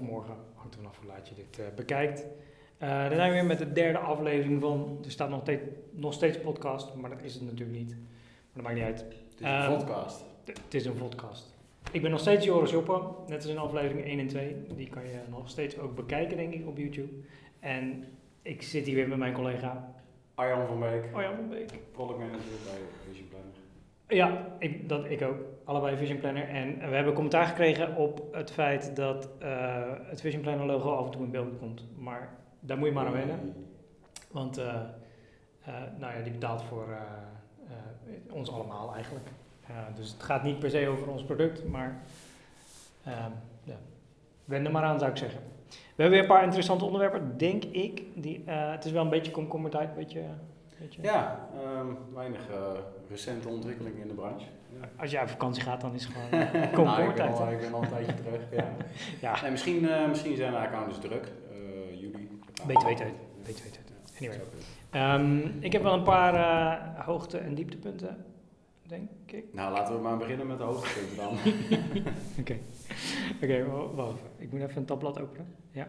of 0.00 0.06
morgen, 0.06 0.34
hangt 0.54 0.74
er 0.74 0.80
vanaf 0.80 0.98
hoe 0.98 1.06
laat 1.06 1.28
je 1.28 1.34
dit 1.34 1.58
eh, 1.58 1.64
bekijkt. 1.76 2.20
Uh, 2.82 2.88
dan 3.08 3.14
zijn 3.14 3.28
we 3.30 3.34
weer 3.36 3.44
met 3.46 3.58
de 3.58 3.72
derde 3.72 3.98
aflevering 3.98 4.60
van, 4.60 4.98
er 5.04 5.10
staat 5.10 5.28
nog, 5.30 5.40
steeds, 5.40 5.62
nog 5.90 6.12
steeds 6.12 6.40
podcast, 6.40 6.94
maar 6.94 7.10
dat 7.10 7.22
is 7.22 7.34
het 7.34 7.42
natuurlijk 7.42 7.78
niet. 7.78 7.90
Maar 7.90 8.52
dat 8.52 8.62
maakt 8.62 8.74
niet 8.74 8.84
uit. 8.84 9.00
Het 9.00 9.40
is 9.40 9.40
een 9.40 9.46
Ehm, 9.46 9.76
podcast. 9.78 10.24
Het 10.44 10.74
is 10.74 10.84
een 10.86 10.94
podcast. 10.94 11.56
Ik 11.92 12.02
ben 12.02 12.10
nog 12.10 12.20
steeds 12.20 12.44
Joris 12.44 12.70
Joppen, 12.70 13.02
net 13.26 13.36
als 13.42 13.46
in 13.52 13.58
aflevering 13.58 14.06
1 14.06 14.18
en 14.18 14.26
2. 14.26 14.56
Die 14.76 14.88
kan 14.88 15.02
je 15.02 15.18
nog 15.30 15.48
steeds 15.48 15.78
ook 15.78 15.94
bekijken, 15.94 16.36
denk 16.36 16.52
ik, 16.54 16.66
op 16.66 16.76
YouTube. 16.78 17.12
En 17.60 18.04
ik 18.42 18.62
zit 18.62 18.86
hier 18.86 18.94
weer 18.94 19.08
met 19.08 19.18
mijn 19.18 19.32
collega 19.32 19.94
Arjan 20.34 20.66
van 20.66 20.80
Beek, 20.80 21.04
Arjan 21.12 21.34
van 21.34 21.48
Beek. 21.48 21.72
product 21.92 22.18
manager 22.18 22.38
bij 22.64 22.78
Vision 23.08 23.28
Planner. 23.28 23.50
Ja, 24.08 24.56
ik, 24.58 24.88
dat, 24.88 25.10
ik 25.10 25.22
ook. 25.22 25.36
Allebei 25.68 25.96
Vision 25.96 26.18
Planner. 26.18 26.48
En 26.48 26.78
we 26.78 26.94
hebben 26.94 27.12
commentaar 27.12 27.46
gekregen 27.46 27.96
op 27.96 28.22
het 28.32 28.50
feit 28.50 28.96
dat 28.96 29.28
eh, 29.38 29.82
het 30.02 30.20
Vision 30.20 30.42
Planner 30.42 30.66
logo 30.66 30.94
af 30.94 31.04
en 31.04 31.10
toe 31.10 31.22
in 31.22 31.30
beeld 31.30 31.58
komt. 31.58 31.84
Maar 31.96 32.30
daar 32.60 32.78
moet 32.78 32.88
je 32.88 32.94
maar 32.94 33.06
aan 33.06 33.12
wennen. 33.12 33.66
Want 34.30 34.58
eh, 34.58 34.74
eh, 35.64 35.74
nou 35.98 36.16
ja, 36.16 36.22
die 36.22 36.32
betaalt 36.32 36.62
voor 36.62 36.98
ons 38.30 38.52
allemaal 38.52 38.94
eigenlijk. 38.94 39.26
Dus 39.94 40.12
het 40.12 40.22
gaat 40.22 40.42
niet 40.42 40.58
per 40.58 40.70
se 40.70 40.88
over 40.88 41.10
ons 41.10 41.22
product, 41.22 41.68
maar 41.68 42.02
ehm 43.04 43.30
ja, 43.64 43.76
wend 44.44 44.66
er 44.66 44.72
maar 44.72 44.82
aan 44.82 44.98
zou 44.98 45.10
ik 45.10 45.16
zeggen. 45.16 45.40
We 45.70 46.02
hebben 46.02 46.10
weer 46.10 46.20
een 46.20 46.34
paar 46.34 46.44
interessante 46.44 46.84
onderwerpen, 46.84 47.38
denk 47.38 47.64
ik. 47.64 48.02
Die, 48.14 48.42
het 48.46 48.84
is 48.84 48.92
wel 48.92 49.02
een 49.02 49.10
beetje 49.10 49.32
komkommertijd, 49.32 49.88
een 49.88 49.94
beetje... 49.94 50.22
Ja, 51.00 51.48
ehm, 51.62 51.86
weinig 52.14 52.48
eh, 52.50 52.56
recente 53.10 53.48
ontwikkelingen 53.48 54.00
in 54.02 54.08
de 54.08 54.14
branche. 54.14 54.46
Ja. 54.80 54.88
Als 54.96 55.10
je 55.10 55.20
op 55.20 55.28
vakantie 55.28 55.62
gaat, 55.62 55.80
dan 55.80 55.94
is 55.94 56.04
het 56.04 56.12
gewoon 56.14 56.30
nou, 56.40 56.44
ik, 56.44 56.60
ben 56.60 56.70
komkommertijd. 56.72 57.38
al, 57.38 57.50
ik 57.50 57.60
ben 57.60 57.72
al 57.74 57.82
een 57.82 57.88
tijdje 57.88 58.14
terug. 58.14 58.40
Ja. 58.50 58.64
Ja, 59.20 59.40
Nee, 59.42 59.50
misschien, 59.50 59.88
eh, 59.88 60.08
misschien 60.08 60.36
zijn 60.36 60.52
de 60.52 60.58
accountants 60.58 60.98
druk. 61.00 61.32
Eh 61.52 62.00
juli. 62.00 62.28
Beter 62.66 62.86
weten. 62.86 63.06
Beter 63.46 63.64
weten. 63.64 63.82
Anyway. 64.18 64.40
Ehm, 64.90 65.38
ik 65.64 65.72
heb 65.72 65.82
wel 65.82 65.92
een 65.94 66.02
paar 66.02 67.04
hoogte- 67.04 67.38
en 67.38 67.54
dieptepunten, 67.54 68.24
denk 68.86 69.10
ik. 69.26 69.44
Nou, 69.54 69.72
laten 69.72 69.94
we 69.94 70.00
maar 70.02 70.16
beginnen 70.16 70.46
met 70.46 70.58
de 70.58 70.64
hoogtepunten 70.64 71.16
dan. 71.16 71.36
Oké, 72.40 72.56
Oké, 73.42 73.64
wa- 73.64 73.94
wacht 73.94 74.12
even. 74.14 74.26
Ik 74.36 74.52
moet 74.52 74.60
even 74.60 74.76
een 74.76 74.84
tabblad 74.84 75.20
openen. 75.20 75.46
Ja. 75.70 75.86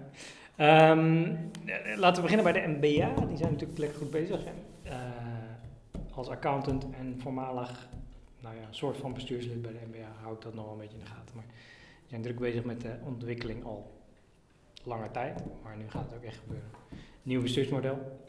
Ehm, 0.56 1.24
eh, 1.66 1.98
laten 1.98 2.16
we 2.24 2.30
beginnen 2.30 2.54
bij 2.54 2.62
de 2.62 2.68
MBA. 2.68 3.26
Die 3.26 3.38
zijn 3.38 3.52
natuurlijk 3.52 3.80
lekker 3.80 3.98
goed 3.98 4.12
bezig. 4.12 4.40
Als 6.20 6.28
accountant 6.30 6.86
en 6.92 7.16
voormalig 7.22 7.90
nou 8.40 8.56
ja, 8.56 8.62
een 8.68 8.76
soort 8.76 8.98
van 8.98 9.14
bestuurslid 9.14 9.62
bij 9.62 9.72
de 9.72 9.80
MBA 9.88 10.12
hou 10.22 10.36
ik 10.36 10.42
dat 10.42 10.54
nog 10.54 10.64
wel 10.64 10.74
een 10.74 10.80
beetje 10.80 10.98
in 10.98 11.04
de 11.04 11.10
gaten. 11.10 11.36
Maar 11.36 11.46
die 12.00 12.10
zijn 12.10 12.22
druk 12.22 12.40
bezig 12.40 12.64
met 12.64 12.82
de 12.82 12.96
ontwikkeling 13.04 13.64
al 13.64 13.92
lange 14.84 15.12
tijd. 15.12 15.44
Maar 15.64 15.78
nu 15.78 15.90
gaat 15.90 16.06
het 16.06 16.16
ook 16.16 16.24
echt 16.24 16.38
gebeuren. 16.38 16.70
Nieuw 17.24 17.42
bestuursmodel. 17.42 18.20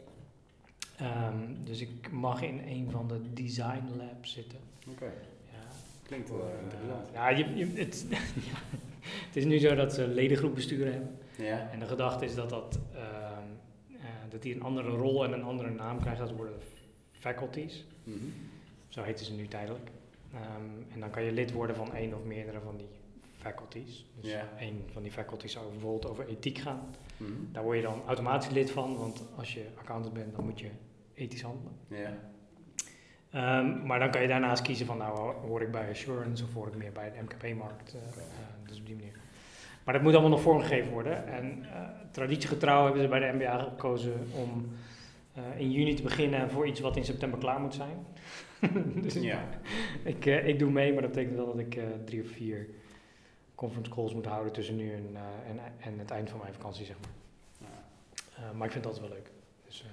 Ehm, 0.97 1.35
dus 1.63 1.81
ik 1.81 2.11
mag 2.11 2.41
in 2.41 2.59
een 2.67 2.91
van 2.91 3.07
de 3.07 3.33
design 3.33 3.83
labs 3.97 4.33
zitten. 4.33 4.59
Oké, 4.89 5.05
Ja, 5.51 5.67
klinkt 6.03 6.29
voor, 6.29 6.39
eh, 6.39 6.61
interessant. 6.63 7.07
ja, 7.13 7.29
je, 7.29 7.55
je, 7.55 7.65
het, 7.73 8.05
het 9.27 9.35
is 9.35 9.45
nu 9.45 9.59
zo 9.59 9.75
dat 9.75 9.93
ze 9.93 10.07
ledengroepbesturen 10.07 10.93
hebben. 10.93 11.17
Ja, 11.37 11.69
En 11.71 11.79
de 11.79 11.87
gedachte 11.87 12.25
is 12.25 12.35
dat, 12.35 12.49
dat, 12.49 12.79
ehm, 12.93 13.03
eh, 13.91 14.05
dat 14.29 14.41
die 14.41 14.55
een 14.55 14.63
andere 14.63 14.89
rol 14.89 15.23
en 15.23 15.33
een 15.33 15.43
andere 15.43 15.69
naam 15.69 15.99
krijgen. 15.99 16.25
Dat 16.25 16.35
worden 16.35 16.55
faculties. 17.21 17.85
Mhm. 18.03 18.17
Zo 18.87 19.03
heten 19.03 19.25
ze 19.25 19.33
nu 19.33 19.47
tijdelijk. 19.47 19.89
Ehm, 20.33 20.93
en 20.93 20.99
dan 20.99 21.09
kan 21.09 21.23
je 21.23 21.31
lid 21.31 21.51
worden 21.51 21.75
van 21.75 21.93
één 21.93 22.13
of 22.13 22.23
meerdere 22.23 22.59
van 22.59 22.77
die 22.77 22.87
faculties. 23.37 24.05
Dus 24.21 24.31
Ja. 24.31 24.47
één 24.59 24.83
van 24.93 25.01
die 25.01 25.11
faculties 25.11 25.51
zou 25.51 25.71
bijvoorbeeld 25.71 26.07
over 26.07 26.27
ethiek 26.27 26.57
gaan. 26.57 26.95
Mhm. 27.17 27.31
Daar 27.51 27.63
word 27.63 27.77
je 27.77 27.83
dan 27.83 28.01
automatisch 28.07 28.49
lid 28.51 28.71
van, 28.71 28.97
want 28.97 29.23
als 29.37 29.53
je 29.53 29.65
accountant 29.77 30.13
bent, 30.13 30.35
dan 30.35 30.45
moet 30.45 30.59
je 30.59 30.69
ethisch 31.13 31.41
handelen. 31.41 31.73
Ehm, 33.31 33.85
maar 33.85 33.99
dan 33.99 34.11
kan 34.11 34.21
je 34.21 34.27
daarnaast 34.27 34.61
kiezen 34.63 34.85
van 34.85 34.97
nou 34.97 35.33
hoor 35.35 35.61
ik 35.61 35.71
bij 35.71 35.89
Assurance 35.89 36.43
of 36.43 36.53
hoor 36.53 36.67
ik 36.67 36.75
meer 36.75 36.91
bij 36.91 37.11
de 37.11 37.21
MKP-markt. 37.21 37.93
eh, 37.93 38.01
eh, 38.01 38.23
dus 38.67 38.79
op 38.79 38.85
die 38.85 38.95
manier. 38.95 39.19
Maar 39.83 39.93
dat 39.93 40.03
moet 40.03 40.11
allemaal 40.13 40.29
nog 40.31 40.41
vormgegeven 40.41 40.91
worden. 40.91 41.27
En 41.27 41.65
eh, 41.73 41.81
traditiegetrouw 42.11 42.83
hebben 42.83 43.01
ze 43.01 43.07
bij 43.07 43.19
de 43.19 43.37
MBA 43.37 43.57
gekozen 43.59 44.13
om 44.35 44.65
eh, 45.33 45.59
in 45.59 45.71
juni 45.71 45.93
te 45.93 46.01
beginnen 46.01 46.49
voor 46.49 46.67
iets 46.67 46.79
wat 46.79 46.97
in 46.97 47.05
september 47.05 47.39
klaar 47.39 47.59
moet 47.59 47.73
zijn. 47.73 48.05
dus 49.03 49.13
ja. 49.13 49.43
ik, 50.03 50.25
eh, 50.25 50.47
ik 50.47 50.59
doe 50.59 50.71
mee, 50.71 50.93
maar 50.93 51.01
dat 51.01 51.11
betekent 51.11 51.35
wel 51.35 51.45
dat 51.45 51.59
ik 51.59 51.75
eh, 51.75 51.83
drie 52.05 52.21
of 52.21 52.27
vier 52.27 52.69
conference 53.55 53.91
calls 53.91 54.13
moet 54.13 54.25
houden 54.25 54.53
tussen 54.53 54.75
nu 54.75 54.93
en, 54.93 55.15
en, 55.47 55.59
en 55.79 55.99
het 55.99 56.11
eind 56.11 56.29
van 56.29 56.39
mijn 56.39 56.53
vakantie, 56.53 56.85
zeg 56.85 56.95
maar. 56.99 57.69
Ja. 58.37 58.51
Maar 58.53 58.65
ik 58.65 58.71
vind 58.71 58.83
dat 58.83 58.99
wel 58.99 59.09
leuk. 59.09 59.31
Dus, 59.65 59.85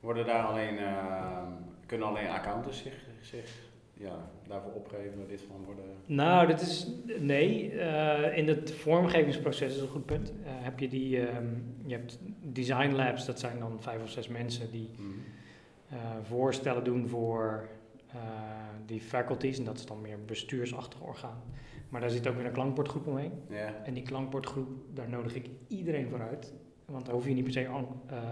Worden 0.00 0.26
daar 0.26 0.44
alleen, 0.44 0.78
ehm, 0.78 1.52
kunnen 1.86 2.06
alleen 2.06 2.28
accountants 2.28 2.82
zich, 2.82 3.06
zich 3.20 3.64
ja, 3.98 4.30
daarvoor 4.48 4.72
opgeven, 4.72 5.26
lid 5.28 5.42
van 5.48 5.64
worden? 5.64 5.84
Nou, 6.06 6.46
dat 6.46 6.60
is. 6.60 6.86
Nee, 7.18 7.70
eh, 7.72 8.38
in 8.38 8.48
het 8.48 8.72
vormgevingsproces 8.74 9.74
is 9.74 9.80
een 9.80 9.88
goed 9.88 10.06
punt. 10.06 10.30
Eh, 10.30 10.36
heb 10.50 10.78
je 10.78 10.88
die. 10.88 11.26
ehm, 11.26 11.46
je 11.84 11.94
hebt 11.94 12.18
design 12.42 12.92
labs, 12.94 13.26
dat 13.26 13.40
zijn 13.40 13.58
dan 13.58 13.76
vijf 13.80 14.02
of 14.02 14.10
zes 14.10 14.28
mensen 14.28 14.70
die 14.70 14.90
Mhm. 14.96 15.08
eh, 15.88 15.96
voorstellen 16.22 16.84
doen 16.84 17.08
voor 17.08 17.68
eh, 18.10 18.20
die 18.86 19.00
faculties. 19.00 19.58
En 19.58 19.64
dat 19.64 19.78
is 19.78 19.86
dan 19.86 20.00
meer 20.00 20.12
een 20.14 20.24
bestuursachtig 20.26 21.00
orgaan. 21.02 21.42
Maar 21.88 22.00
daar 22.00 22.10
zit 22.10 22.26
ook 22.26 22.36
weer 22.36 22.46
een 22.46 22.52
klankbordgroep 22.52 23.06
omheen. 23.06 23.32
En 23.84 23.94
die 23.94 24.02
klankbordgroep, 24.02 24.68
daar 24.94 25.08
nodig 25.08 25.34
ik 25.34 25.46
iedereen 25.68 26.08
voor 26.08 26.20
uit. 26.22 26.52
Want 26.84 27.04
daar 27.06 27.14
hoef 27.14 27.26
je 27.26 27.34
niet 27.34 27.44
per 27.44 27.52
se 27.52 27.60
eh, 27.60 27.70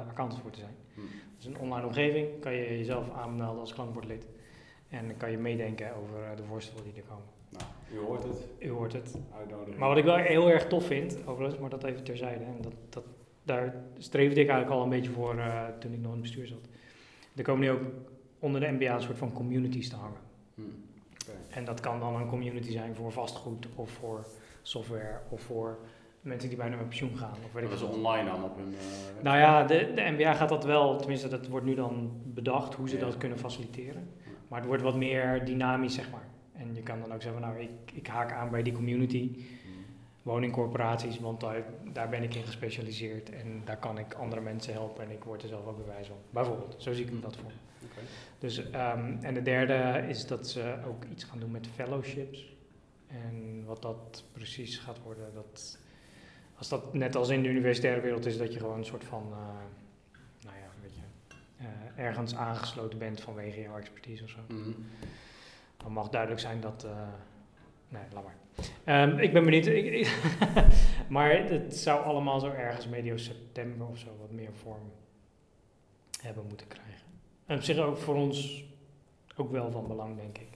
accountant 0.08 0.41
voor 0.42 0.50
te 0.50 0.58
zijn. 0.58 0.75
Het 1.34 1.38
is 1.38 1.46
een 1.46 1.58
online 1.58 1.86
omgeving, 1.86 2.28
kan 2.41 2.52
je 2.54 2.78
jezelf 2.78 3.10
aanmelden 3.10 3.60
als 3.60 3.75
klankbordlid. 3.75 4.26
En 4.88 5.06
dan 5.06 5.16
kan 5.16 5.30
je 5.30 5.38
meedenken 5.38 5.94
over 5.96 6.22
eh, 6.22 6.36
de 6.36 6.42
voorstellen 6.44 6.84
die 6.84 6.92
er 6.96 7.08
komen. 7.08 7.24
nou, 7.50 7.64
u 7.94 8.06
hoort 8.06 8.22
het, 8.22 8.46
U 8.58 8.70
hoort 8.70 8.92
het. 8.92 9.14
Maar 9.78 9.88
wat 9.88 9.98
ik 9.98 10.04
wel 10.04 10.16
heel 10.16 10.50
erg 10.50 10.66
tof 10.66 10.86
vind, 10.86 11.18
overigens, 11.26 11.60
maar 11.60 11.70
dat 11.70 11.84
even 11.84 12.04
terzijde, 12.04 12.44
en 12.44 12.56
dat, 12.60 12.72
dat, 12.88 13.04
daar 13.42 13.74
streefde 13.98 14.40
ik 14.40 14.48
eigenlijk 14.48 14.78
al 14.78 14.82
een 14.82 14.90
beetje 14.90 15.10
voor 15.10 15.38
eh, 15.38 15.62
toen 15.78 15.92
ik 15.92 15.98
nog 15.98 16.06
in 16.06 16.12
het 16.12 16.20
bestuur 16.20 16.46
zat. 16.46 16.68
Er 17.36 17.42
komen 17.42 17.60
nu 17.60 17.70
ook 17.70 17.82
onder 18.38 18.60
de 18.60 18.70
MBA 18.70 18.94
een 18.94 19.02
soort 19.02 19.18
van 19.18 19.32
communities 19.32 19.88
te 19.88 19.96
hangen. 19.96 20.20
Hm. 20.54 20.60
Oké. 20.60 21.32
En 21.50 21.64
dat 21.64 21.80
kan 21.80 22.00
dan 22.00 22.14
een 22.14 22.28
community 22.28 22.70
zijn 22.70 22.94
voor 22.94 23.12
vastgoed 23.12 23.66
of 23.74 23.90
voor 23.90 24.26
software 24.62 25.20
of 25.28 25.40
voor 25.42 25.78
mensen 26.20 26.48
die 26.48 26.58
bijna 26.58 26.76
met 26.76 26.88
pensioen 26.88 27.16
gaan. 27.16 27.34
Of 27.46 27.52
weet 27.52 27.62
ik 27.62 27.70
Dat 27.70 27.78
is 27.78 27.84
veel. 27.86 27.96
online 27.96 28.30
dan 28.30 28.44
op 28.44 28.56
hun 28.56 28.74
eh? 28.74 29.22
Nou 29.22 29.38
ja, 29.38 29.64
de, 29.64 29.92
de 29.94 30.10
MBA 30.10 30.34
gaat 30.34 30.48
dat 30.48 30.64
wel, 30.64 30.96
tenminste 30.96 31.28
dat 31.28 31.48
wordt 31.48 31.66
nu 31.66 31.74
dan 31.74 32.10
bedacht 32.24 32.74
hoe 32.74 32.88
ze 32.88 32.98
dat 32.98 33.16
kunnen 33.16 33.38
faciliteren. 33.38 34.08
Maar 34.49 34.59
het 34.59 34.69
wordt 34.69 34.82
wat 34.82 34.97
meer 34.97 35.44
dynamisch, 35.44 35.94
zeg 35.94 36.10
maar. 36.10 36.27
En 36.53 36.75
je 36.75 36.82
kan 36.82 37.00
dan 37.00 37.12
ook 37.12 37.22
zeggen, 37.22 37.41
nou 37.41 37.60
ik, 37.60 37.71
ik 37.93 38.06
haak 38.06 38.32
aan 38.32 38.50
bij 38.50 38.62
die 38.62 38.72
community. 38.72 39.31
Hm. 39.32 39.69
woningcorporaties, 40.22 41.21
want 41.21 41.41
daar, 41.41 41.65
daar 41.93 42.09
ben 42.09 42.22
ik 42.22 42.34
in 42.34 42.44
gespecialiseerd 42.44 43.31
en 43.31 43.62
daar 43.65 43.78
kan 43.78 43.99
ik 43.99 44.15
andere 44.15 44.41
mensen 44.41 44.72
helpen 44.72 45.05
en 45.05 45.10
ik 45.10 45.25
word 45.25 45.43
er 45.43 45.49
zelf 45.49 45.66
ook 45.66 45.77
bewijs 45.77 46.06
van. 46.06 46.16
Bijvoorbeeld, 46.31 46.75
zo 46.78 46.93
zie 46.93 47.06
ik 47.06 47.22
dat 47.22 47.37
voor. 47.37 47.53
Dus, 48.38 48.71
ehm, 48.71 49.16
en 49.21 49.34
de 49.34 49.43
derde 49.43 50.05
is 50.09 50.27
dat 50.27 50.49
ze 50.49 50.76
ook 50.87 51.05
iets 51.05 51.25
gaan 51.25 51.38
doen 51.38 51.50
met 51.50 51.66
fellowships. 51.66 52.53
En 53.06 53.65
wat 53.65 53.82
dat 53.82 54.25
precies 54.32 54.78
gaat 54.78 55.03
worden, 55.03 55.34
dat, 55.34 55.78
als 56.55 56.69
dat 56.69 56.94
net 56.94 57.17
als 57.17 57.29
in 57.29 57.43
de 57.43 57.49
universitaire 57.49 58.00
wereld 58.00 58.26
is, 58.26 58.38
dat 58.38 58.52
je 58.52 58.58
gewoon 58.58 58.79
een 58.79 58.85
soort 58.85 59.05
van, 59.05 59.23
eh, 59.23 59.38
nou 60.40 60.56
ja, 60.56 60.69
weet 60.82 60.94
je, 60.94 61.00
eh, 61.29 61.37
ergens 61.96 62.34
aangesloten 62.34 62.98
bent 62.98 63.20
vanwege 63.20 63.60
jouw 63.60 63.76
expertise 63.76 64.24
of 64.24 64.30
zo. 64.30 64.38
Mhm. 64.48 64.70
Dan 65.76 65.92
mag 65.92 66.08
duidelijk 66.08 66.40
zijn 66.40 66.60
dat. 66.60 66.84
eh, 66.84 67.08
nee, 67.88 68.02
laat 68.12 68.24
maar. 68.24 68.36
Ehm, 68.84 69.18
ik 69.18 69.32
ben 69.32 69.44
benieuwd. 69.44 69.66
Ik, 69.66 69.84
ik- 69.84 70.18
maar 71.08 71.38
het 71.48 71.76
zou 71.76 72.04
allemaal 72.04 72.40
zo 72.40 72.50
ergens 72.50 72.88
medio 72.88 73.16
september 73.16 73.86
of 73.86 73.98
zo 73.98 74.16
wat 74.20 74.30
meer 74.30 74.52
vorm 74.54 74.92
hebben 76.20 76.44
moeten 76.48 76.66
krijgen. 76.68 77.06
En 77.46 77.56
op 77.56 77.62
zich 77.62 77.78
ook 77.78 77.96
voor 77.96 78.14
ons 78.14 78.64
ook 79.36 79.50
wel 79.50 79.70
van 79.70 79.86
belang, 79.86 80.16
denk 80.16 80.38
ik. 80.38 80.48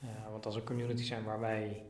Eh, 0.00 0.08
want 0.30 0.46
als 0.46 0.56
er 0.56 0.62
communities 0.64 1.08
zijn 1.08 1.24
waar 1.24 1.40
wij 1.40 1.82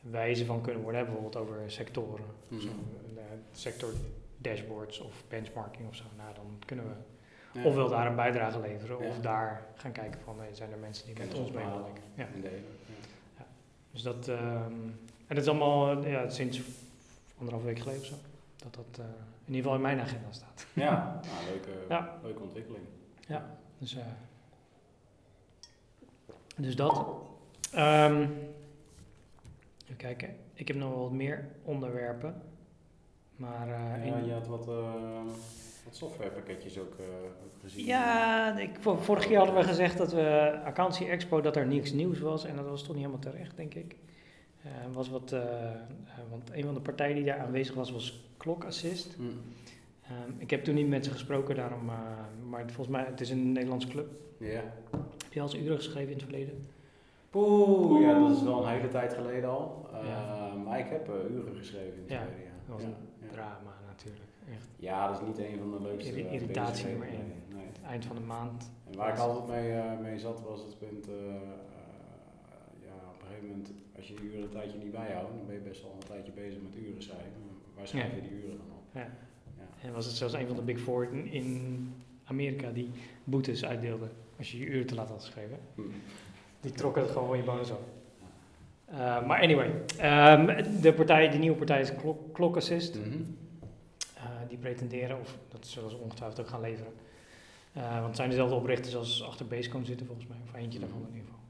wijzen 0.00 0.46
van 0.46 0.60
kunnen 0.60 0.82
worden, 0.82 1.00
hebben, 1.04 1.20
bijvoorbeeld 1.22 1.48
over 1.56 1.70
sectoren, 1.70 2.26
Mhm. 2.48 2.60
zo, 2.60 2.68
eh, 3.16 3.22
sector 3.52 3.92
dashboards 4.38 5.00
of 5.00 5.24
benchmarking 5.28 5.88
of 5.88 5.94
zo, 5.94 6.04
nou 6.16 6.34
dan 6.34 6.58
kunnen 6.66 6.84
we 6.88 6.94
Ja. 7.56 7.64
ofwel 7.64 7.88
daar 7.88 8.06
een 8.06 8.16
bijdrage 8.16 8.60
leveren 8.60 8.98
of 8.98 9.16
Ja. 9.16 9.22
daar 9.22 9.66
gaan 9.74 9.92
kijken 9.92 10.20
van 10.20 10.38
hey, 10.38 10.54
zijn 10.54 10.72
er 10.72 10.78
mensen 10.78 11.06
die 11.06 11.14
met 11.18 11.34
ons 11.34 11.50
mee 11.50 11.64
willen 11.64 11.84
denken. 11.84 12.02
Ja. 12.14 12.26
Ja. 13.38 13.44
Dus 13.90 14.02
dat, 14.02 14.28
ehm, 14.28 14.72
en 15.26 15.34
dat 15.34 15.36
is 15.38 15.48
allemaal 15.48 16.02
eh, 16.04 16.10
ja, 16.12 16.28
sinds 16.28 16.60
anderhalf 17.38 17.64
week 17.64 17.78
geleden 17.78 18.00
of 18.00 18.06
zo. 18.06 18.14
Dat 18.56 18.74
dat 18.74 18.98
eh, 18.98 19.04
in 19.44 19.54
ieder 19.54 19.56
geval 19.62 19.74
in 19.74 19.80
mijn 19.82 20.00
agenda 20.00 20.26
staat. 20.32 20.66
Ja, 20.72 21.20
nou, 21.24 21.44
leuke, 21.50 21.70
Ja. 21.94 22.18
leuke 22.22 22.40
ontwikkeling. 22.42 22.84
Dus, 23.78 23.96
eh, 23.96 24.02
dus 26.56 26.76
dat. 26.76 27.06
Ehm, 27.72 28.22
even 29.84 29.96
kijken. 29.96 30.36
ik 30.54 30.68
heb 30.68 30.76
nog 30.76 30.90
wel 30.90 31.02
wat 31.02 31.12
meer 31.12 31.48
onderwerpen. 31.62 32.42
Maar 33.36 33.68
uh, 33.68 34.06
ja, 34.06 34.18
je 34.18 34.32
had 34.32 34.46
wat, 34.46 34.66
wat 35.86 35.96
softwarepakketjes 35.96 36.78
ook, 36.78 36.94
uh, 37.00 37.06
gezien. 37.62 37.86
Ja, 37.86 38.58
ik, 38.58 38.70
vorige 38.80 39.28
keer 39.28 39.36
hadden 39.36 39.56
we 39.56 39.62
gezegd 39.62 39.98
dat 39.98 40.12
we 40.12 40.58
Accountancy 40.64 41.04
Expo, 41.04 41.40
dat 41.40 41.56
er 41.56 41.66
niks 41.66 41.92
nieuws 41.92 42.20
was. 42.20 42.44
En 42.44 42.56
dat 42.56 42.64
was 42.64 42.80
toch 42.80 42.94
niet 42.94 43.04
helemaal 43.04 43.32
terecht, 43.32 43.56
denk 43.56 43.74
ik. 43.74 43.96
was 44.92 45.08
wat, 45.08 45.30
want 46.30 46.50
een 46.52 46.64
van 46.64 46.74
de 46.74 46.80
partijen 46.80 47.16
die 47.16 47.24
daar 47.24 47.38
aanwezig 47.38 47.74
was, 47.74 47.90
was 47.90 48.24
Clock 48.38 48.64
Assist. 48.64 49.18
Mm. 49.18 49.26
Um, 49.26 50.34
ik 50.38 50.50
heb 50.50 50.64
toen 50.64 50.74
niet 50.74 50.88
met 50.88 51.04
ze 51.04 51.10
gesproken, 51.10 51.54
daarom, 51.54 51.84
maar 52.48 52.64
volgens 52.66 52.88
mij, 52.88 53.04
het 53.04 53.20
is 53.20 53.30
een 53.30 53.52
Nederlandse 53.52 53.88
club. 53.88 54.08
Ja. 54.38 54.62
Heb 55.22 55.32
je 55.32 55.40
al 55.40 55.46
eens 55.46 55.56
uren 55.56 55.76
geschreven 55.76 56.08
in 56.08 56.14
het 56.14 56.22
verleden? 56.22 56.66
Poeh, 57.30 58.00
ja, 58.00 58.18
dat 58.18 58.36
is 58.36 58.42
wel 58.42 58.62
een 58.62 58.72
hele 58.72 58.88
tijd 58.88 59.14
geleden 59.14 59.50
al. 59.50 59.88
Ja. 59.92 60.45
Ik 60.86 60.92
heb 60.92 61.08
uren 61.30 61.56
geschreven 61.56 61.94
in 61.94 62.00
het 62.00 62.10
ja. 62.10 62.18
verleden, 62.22 62.44
ja. 62.44 62.56
Dat 62.66 62.74
was 62.76 62.84
een 62.84 62.96
drama 63.30 63.74
natuurlijk. 63.86 64.30
Echt. 64.54 64.68
Ja, 64.76 65.08
dat 65.08 65.20
is 65.20 65.26
niet 65.26 65.38
een 65.38 65.58
van 65.58 65.70
de 65.70 65.82
leukste 65.82 66.10
Irri 66.10 66.34
Irritatie 66.34 66.86
nummer 66.86 67.08
één. 67.08 67.32
Nee, 67.48 67.66
Het 67.66 67.82
eind 67.86 68.04
van 68.04 68.16
de 68.16 68.22
maand. 68.22 68.70
En 68.90 68.96
waar 68.96 69.12
ik 69.12 69.18
altijd 69.18 69.46
mee, 69.48 69.70
uh, 69.72 69.98
mee 70.00 70.18
zat 70.18 70.42
was 70.42 70.60
het 70.60 70.78
punt, 70.78 71.06
ja, 72.86 72.96
op 73.14 73.20
een 73.20 73.26
gegeven 73.26 73.48
moment, 73.48 73.72
als 73.96 74.08
je 74.08 74.14
die 74.14 74.24
uren 74.30 74.42
een 74.42 74.48
tijdje 74.48 74.78
niet 74.78 74.92
bijhoudt, 74.92 75.36
dan 75.36 75.46
ben 75.46 75.54
je 75.54 75.60
best 75.60 75.82
wel 75.82 75.92
een 75.92 76.06
tijdje 76.06 76.32
bezig 76.32 76.62
met 76.62 76.76
uren 76.76 77.02
schrijven. 77.02 77.42
Waar 77.76 77.86
schrijf 77.86 78.14
je 78.14 78.20
die 78.20 78.30
uren 78.30 78.56
dan 78.56 78.76
op? 78.76 78.82
Ja. 78.92 79.08
ja. 79.58 79.88
En 79.88 79.92
was 79.92 80.06
het 80.06 80.14
zelfs 80.14 80.34
een 80.34 80.46
van 80.46 80.56
de 80.56 80.62
Big 80.62 80.80
Four 80.80 81.12
in, 81.12 81.26
in 81.26 81.94
Amerika 82.24 82.70
die 82.70 82.90
boetes 83.24 83.64
uitdeelde 83.64 84.08
als 84.38 84.52
je 84.52 84.58
je 84.58 84.66
uren 84.66 84.86
te 84.86 84.94
laat 84.94 85.08
had 85.08 85.24
geschreven. 85.24 85.58
Hm. 85.74 85.82
Die 86.60 86.72
trokken 86.72 87.02
het 87.02 87.10
gewoon 87.10 87.28
van 87.28 87.36
je 87.36 87.42
bonus 87.42 87.70
af. 87.70 87.78
Uh, 88.90 89.26
maar 89.26 89.40
anyway, 89.40 89.68
um, 89.68 90.80
de, 90.80 90.92
partij, 90.92 91.28
de 91.28 91.38
nieuwe 91.38 91.56
partij 91.56 91.80
is 91.80 91.92
Clock, 92.32 92.56
Assist. 92.56 92.94
Mm 92.94 93.02
-hmm. 93.02 93.36
uh, 94.16 94.22
die 94.48 94.58
pretenderen, 94.58 95.20
of 95.20 95.38
dat 95.48 95.66
zullen 95.66 95.90
ze 95.90 95.96
ongetwijfeld 95.96 96.40
ook 96.40 96.48
gaan 96.48 96.60
leveren. 96.60 96.92
Uh, 97.76 97.92
want 97.92 98.06
het 98.06 98.16
zijn 98.16 98.30
dezelfde 98.30 98.54
oprichters 98.54 98.96
als 98.96 99.24
achter 99.24 99.46
Basecamp 99.46 99.84
zitten 99.84 100.06
volgens 100.06 100.26
mij, 100.26 100.36
of 100.44 100.54
eentje 100.54 100.78
daarvan 100.78 101.00
in 101.00 101.14
ieder 101.14 101.24
geval. 101.24 101.44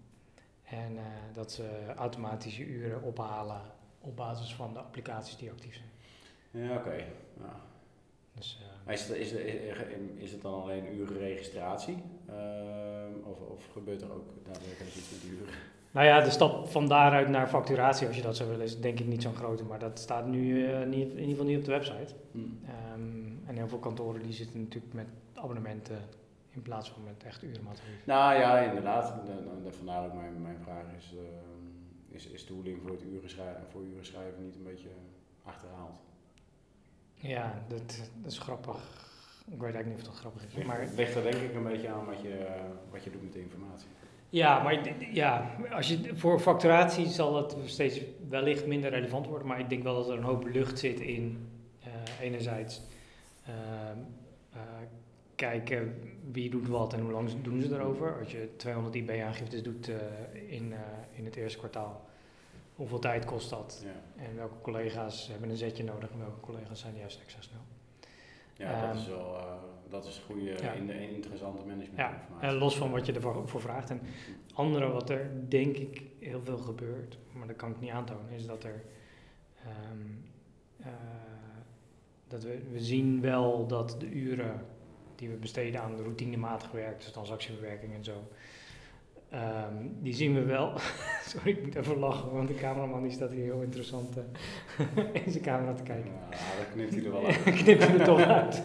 En 0.80 0.98
dat 1.32 1.52
ze 1.52 1.68
automatische 1.96 2.66
uren 2.66 3.02
ophalen 3.02 3.60
op 4.00 4.16
basis 4.16 4.54
van 4.54 4.72
de 4.72 4.78
applicaties 4.78 5.36
die 5.36 5.50
actief 5.50 5.74
zijn. 5.74 6.64
Ja, 6.64 6.76
oké. 6.76 6.88
Okay. 6.88 7.04
Dus, 8.34 8.58
maar 8.84 8.94
is 8.94 9.08
het, 9.08 9.16
is, 9.16 9.30
het, 9.30 9.40
is 10.16 10.32
het 10.32 10.42
dan 10.42 10.62
alleen 10.62 10.94
urenregistratie? 10.94 12.02
Ehm, 12.28 13.12
of, 13.24 13.40
of 13.40 13.66
gebeurt 13.72 14.02
er 14.02 14.12
ook 14.12 14.28
daadwerkelijk 14.44 14.94
iets 14.94 15.10
met 15.10 15.30
uren? 15.30 15.54
Nou 15.96 16.08
ja, 16.08 16.20
de 16.20 16.30
stap 16.30 16.68
van 16.68 16.88
daaruit 16.88 17.28
naar 17.28 17.48
facturatie, 17.48 18.06
als 18.06 18.16
je 18.16 18.22
dat 18.22 18.36
zou 18.36 18.48
willen, 18.48 18.64
is 18.64 18.80
denk 18.80 19.00
ik 19.00 19.06
niet 19.06 19.22
zo'n 19.22 19.34
grote. 19.34 19.64
Maar 19.64 19.78
dat 19.78 19.98
staat 19.98 20.26
nu 20.26 20.68
uh, 20.68 20.86
niet, 20.86 21.10
in 21.10 21.18
ieder 21.18 21.28
geval 21.28 21.44
niet 21.44 21.58
op 21.58 21.64
de 21.64 21.70
website. 21.70 22.14
Hmm. 22.30 22.58
Um, 22.94 23.42
en 23.46 23.56
heel 23.56 23.68
veel 23.68 23.78
kantoren 23.78 24.22
die 24.22 24.32
zitten 24.32 24.60
natuurlijk 24.60 24.94
met 24.94 25.06
abonnementen 25.34 25.98
in 26.50 26.62
plaats 26.62 26.90
van 26.90 27.04
met 27.04 27.24
echt 27.24 27.42
urenmateriaal. 27.42 27.96
Nou 28.04 28.34
ja, 28.34 28.58
inderdaad. 28.58 29.14
vandaar 29.76 30.04
ook 30.04 30.14
mijn, 30.14 30.42
mijn 30.42 30.58
vraag 30.62 30.84
is, 30.98 31.14
uh, 31.14 32.14
is, 32.14 32.26
is 32.26 32.44
tooling 32.44 32.80
voor 32.82 32.90
het 32.90 33.02
uren 33.02 33.30
schrijven, 33.30 33.62
voor 33.70 33.82
uren 33.82 34.06
schrijven 34.06 34.44
niet 34.44 34.56
een 34.56 34.64
beetje 34.64 34.90
achterhaald? 35.42 36.00
Ja, 37.14 37.62
dat, 37.68 38.10
dat 38.22 38.32
is 38.32 38.38
grappig. 38.38 38.76
Ik 39.46 39.60
weet 39.60 39.74
eigenlijk 39.74 39.86
niet 39.86 39.98
of 39.98 40.06
dat 40.06 40.16
grappig 40.16 40.42
is. 40.46 40.64
Maar 40.64 40.80
het 40.80 40.94
ligt 40.96 41.14
er 41.14 41.22
denk 41.22 41.34
ik 41.34 41.54
een 41.54 41.62
beetje 41.62 41.88
aan 41.88 42.04
wat 42.04 42.20
je, 42.20 42.46
wat 42.90 43.04
je 43.04 43.10
doet 43.10 43.22
met 43.22 43.32
de 43.32 43.40
informatie. 43.40 43.88
Ja, 44.30 44.62
maar 44.62 44.96
ja, 45.12 45.56
als 45.70 45.88
je, 45.88 46.16
voor 46.16 46.40
facturatie 46.40 47.06
zal 47.06 47.36
het 47.36 47.56
steeds 47.64 48.00
wellicht 48.28 48.66
minder 48.66 48.90
relevant 48.90 49.26
worden. 49.26 49.46
Maar 49.48 49.60
ik 49.60 49.68
denk 49.68 49.82
wel 49.82 49.94
dat 49.94 50.08
er 50.08 50.16
een 50.16 50.22
hoop 50.22 50.46
lucht 50.46 50.78
zit 50.78 51.00
in 51.00 51.48
uh, 51.86 51.86
enerzijds 52.20 52.82
uh, 53.48 53.54
uh, 54.54 54.60
kijken 55.34 55.94
wie 56.32 56.50
doet 56.50 56.68
wat 56.68 56.92
en 56.92 57.00
hoe 57.00 57.12
lang 57.12 57.42
doen 57.42 57.62
ze 57.62 57.74
erover. 57.74 58.18
Als 58.18 58.30
je 58.30 58.48
200 58.56 58.94
IB-aangiftes 58.94 59.62
doet 59.62 59.90
in, 60.48 60.74
in 61.12 61.24
het 61.24 61.36
eerste 61.36 61.58
kwartaal, 61.58 62.04
hoeveel 62.74 62.98
tijd 62.98 63.24
kost 63.24 63.50
dat? 63.50 63.84
Ja. 63.84 64.22
En 64.24 64.36
welke 64.36 64.60
collega's 64.62 65.28
hebben 65.28 65.50
een 65.50 65.56
zetje 65.56 65.84
nodig 65.84 66.10
en 66.10 66.18
welke 66.18 66.40
collega's 66.40 66.80
zijn 66.80 66.96
juist 66.96 67.20
extra 67.20 67.42
snel? 67.42 67.75
Ja, 68.56 68.86
dat 68.86 68.96
is 68.96 69.08
ehm, 69.08 69.10
wel 69.10 69.36
dat 69.88 70.06
is 70.06 70.22
goede, 70.26 70.50
in 70.50 70.86
de 70.86 71.14
interessante 71.14 71.62
management 71.66 71.96
ja, 71.96 72.26
en 72.40 72.54
los 72.54 72.76
van 72.76 72.90
wat 72.90 73.06
je 73.06 73.12
ervoor 73.12 73.48
voor 73.48 73.60
vraagt. 73.60 73.90
En 73.90 74.00
andere 74.54 74.88
wat 74.88 75.10
er 75.10 75.30
denk 75.48 75.76
ik 75.76 76.02
heel 76.20 76.40
veel 76.44 76.58
gebeurt, 76.58 77.18
maar 77.32 77.46
dat 77.46 77.56
kan 77.56 77.70
ik 77.70 77.80
niet 77.80 77.90
aantonen, 77.90 78.30
is 78.30 78.46
dat 78.46 78.64
er 78.64 78.84
um, 79.92 80.24
uh, 80.80 80.86
dat 82.28 82.42
we, 82.42 82.58
we 82.70 82.80
zien 82.80 83.20
wel 83.20 83.66
dat 83.66 83.96
de 83.98 84.10
uren 84.10 84.66
die 85.14 85.28
we 85.28 85.36
besteden 85.36 85.82
aan 85.82 86.00
routinematig 86.00 86.70
werk, 86.70 87.00
dus 87.00 87.10
transactieverwerking 87.10 87.94
en 87.94 88.04
zo, 88.04 88.28
Um, 89.34 89.96
die 90.02 90.14
zien 90.14 90.34
we 90.34 90.42
wel. 90.42 90.72
Sorry, 91.30 91.50
ik 91.50 91.64
moet 91.64 91.74
even 91.74 91.98
lachen, 91.98 92.32
want 92.32 92.48
de 92.48 92.54
cameraman 92.54 93.02
die 93.02 93.10
staat 93.10 93.30
hier 93.30 93.44
heel 93.44 93.62
interessant 93.62 94.16
uh, 94.16 94.24
in 95.24 95.30
zijn 95.30 95.44
camera 95.44 95.72
te 95.72 95.82
kijken. 95.82 96.10
Ja, 96.30 96.36
dat 96.58 96.72
knipt 96.72 96.94
hij 96.94 97.04
er 97.04 97.12
wel 97.12 97.24
uit. 97.26 97.42
knipt 97.42 97.86
hij 97.86 97.98
er 97.98 98.04
toch 98.04 98.20
uit. 98.20 98.62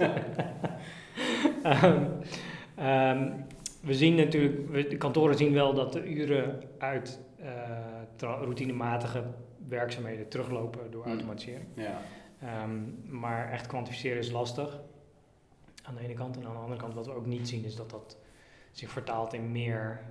um, 1.84 2.10
um, 2.86 3.46
we 3.82 3.94
zien 3.94 4.16
natuurlijk, 4.16 4.70
we, 4.70 4.88
de 4.88 4.98
kantoren 4.98 5.38
zien 5.38 5.54
wel 5.54 5.74
dat 5.74 5.94
de 5.94 6.10
uren 6.10 6.64
uit 6.78 7.20
uh, 7.40 7.48
routinematige 8.18 9.24
werkzaamheden 9.68 10.28
teruglopen 10.28 10.92
door 10.92 11.04
mm. 11.06 11.12
automatisering. 11.12 11.66
Ja. 11.74 12.02
maar 13.10 13.52
echt 13.52 13.68
kwantificeren 13.68 14.18
is 14.18 14.32
lastig. 14.32 14.82
Aan 15.84 15.96
de 15.96 16.02
ene 16.02 16.14
kant. 16.14 16.38
En 16.38 16.46
aan 16.46 16.54
de 16.54 16.60
andere 16.60 16.80
kant, 16.80 16.94
wat 16.94 17.06
we 17.06 17.14
ook 17.14 17.26
niet 17.26 17.48
zien, 17.48 17.66
is 17.66 17.76
dat 17.76 17.90
dat 17.90 18.18
zich 18.72 18.92
vertaalt 18.92 19.34
in 19.34 19.52
meer 19.52 20.02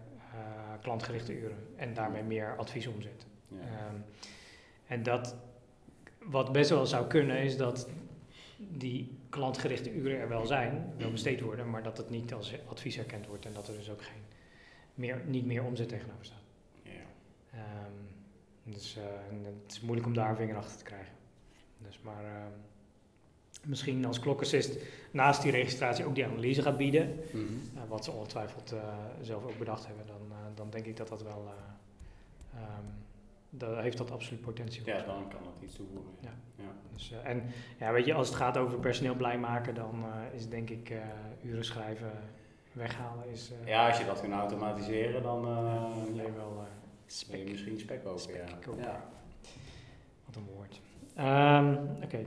klantgerichte 0.83 1.39
uren 1.39 1.59
en 1.77 1.95
daarmee 1.95 2.23
meer 2.23 2.57
adviesomzet. 2.57 3.27
Ja. 3.49 3.57
Um, 3.93 4.05
en 4.87 5.03
dat, 5.03 5.37
wat 6.19 6.53
best 6.53 6.71
wel 6.71 6.87
zou 6.87 7.07
kunnen, 7.07 7.43
is 7.43 7.57
dat 7.57 7.89
die 8.57 9.19
klantgerichte 9.29 9.95
uren 9.95 10.19
er 10.19 10.29
wel 10.29 10.47
zijn, 10.47 10.93
wel 10.97 11.11
besteed 11.11 11.41
worden, 11.41 11.71
maar 11.71 11.83
dat 11.83 11.97
het 11.97 12.11
niet 12.11 12.35
als 12.35 12.55
advies 12.69 12.99
erkend 12.99 13.27
wordt 13.27 13.47
en 13.47 13.53
dat 13.53 13.69
er 13.69 13.75
dus 13.75 13.91
ook 13.91 14.03
geen 14.03 14.23
meer, 14.95 15.23
niet 15.27 15.47
meer 15.47 15.65
omzet 15.65 15.89
tegenover 15.89 16.25
staat. 16.25 16.43
Ja. 16.83 17.01
Um, 17.55 18.73
dus 18.73 18.97
uh, 18.97 19.05
het 19.63 19.73
is 19.73 19.81
moeilijk 19.81 20.07
om 20.07 20.15
daar 20.15 20.31
een 20.31 20.37
vinger 20.37 20.57
achter 20.57 20.79
te 20.79 20.85
krijgen. 20.85 21.13
Dus 21.79 22.01
maar 22.03 22.25
um, 22.25 22.53
misschien 23.67 24.05
als 24.05 24.21
klokassist 24.21 24.79
naast 25.11 25.43
die 25.43 25.51
registratie 25.51 26.05
ook 26.05 26.15
die 26.15 26.27
analyse 26.27 26.63
gaat 26.63 26.77
bieden, 26.77 27.09
mm 27.09 27.47
-hmm. 27.47 27.63
uh, 27.75 27.81
wat 27.89 28.05
ze 28.05 28.11
ongetwijfeld 28.11 28.73
uh, 28.73 28.81
zelf 29.21 29.45
ook 29.45 29.59
bedacht 29.59 29.87
hebben, 29.87 30.07
dan, 30.07 30.21
uh, 30.31 30.37
dan 30.55 30.71
denk 30.71 30.87
ik 30.87 30.97
dat 30.97 31.09
dat 31.09 31.23
wel, 31.23 31.53
um, 32.55 32.87
dat 33.51 33.77
heeft 33.77 33.99
dat 33.99 34.11
absoluut 34.11 34.41
potentie. 34.41 34.83
Ja, 34.85 35.03
dan 35.03 35.29
kan 35.29 35.41
dat 35.45 35.53
iets 35.63 35.75
toevoegen. 35.75 36.13
Ja. 36.21 36.35
ja. 36.57 36.73
Dus, 36.93 37.13
en 37.25 37.43
ja, 37.79 37.93
weet 37.93 38.07
je, 38.07 38.15
als 38.15 38.29
het 38.29 38.37
gaat 38.37 38.57
over 38.57 38.79
personeel 38.79 39.15
blij 39.15 39.39
maken, 39.39 39.75
dan 39.75 40.05
is 40.35 40.49
denk 40.49 40.71
ik 40.71 40.93
uren 41.43 41.65
schrijven 41.65 42.13
weghalen. 42.73 43.31
Is, 43.31 43.53
ja, 43.65 43.89
als 43.89 43.99
je 43.99 44.05
dat 44.05 44.21
kunt 44.21 44.33
automatiseren, 44.33 45.23
dan 45.23 45.43
ja, 46.15 46.23
je 46.23 46.33
wel 46.33 46.65
spek. 47.07 47.39
Je 47.39 47.51
misschien 47.51 47.79
spek 47.79 48.07
over. 48.07 48.21
Spek 48.21 48.67
ja. 48.77 48.83
ja. 48.83 49.05
Wat 50.27 50.37
een 50.37 50.47
woord. 50.55 50.81
Um, 51.19 51.75
Oké. 51.97 52.05
Okay. 52.05 52.27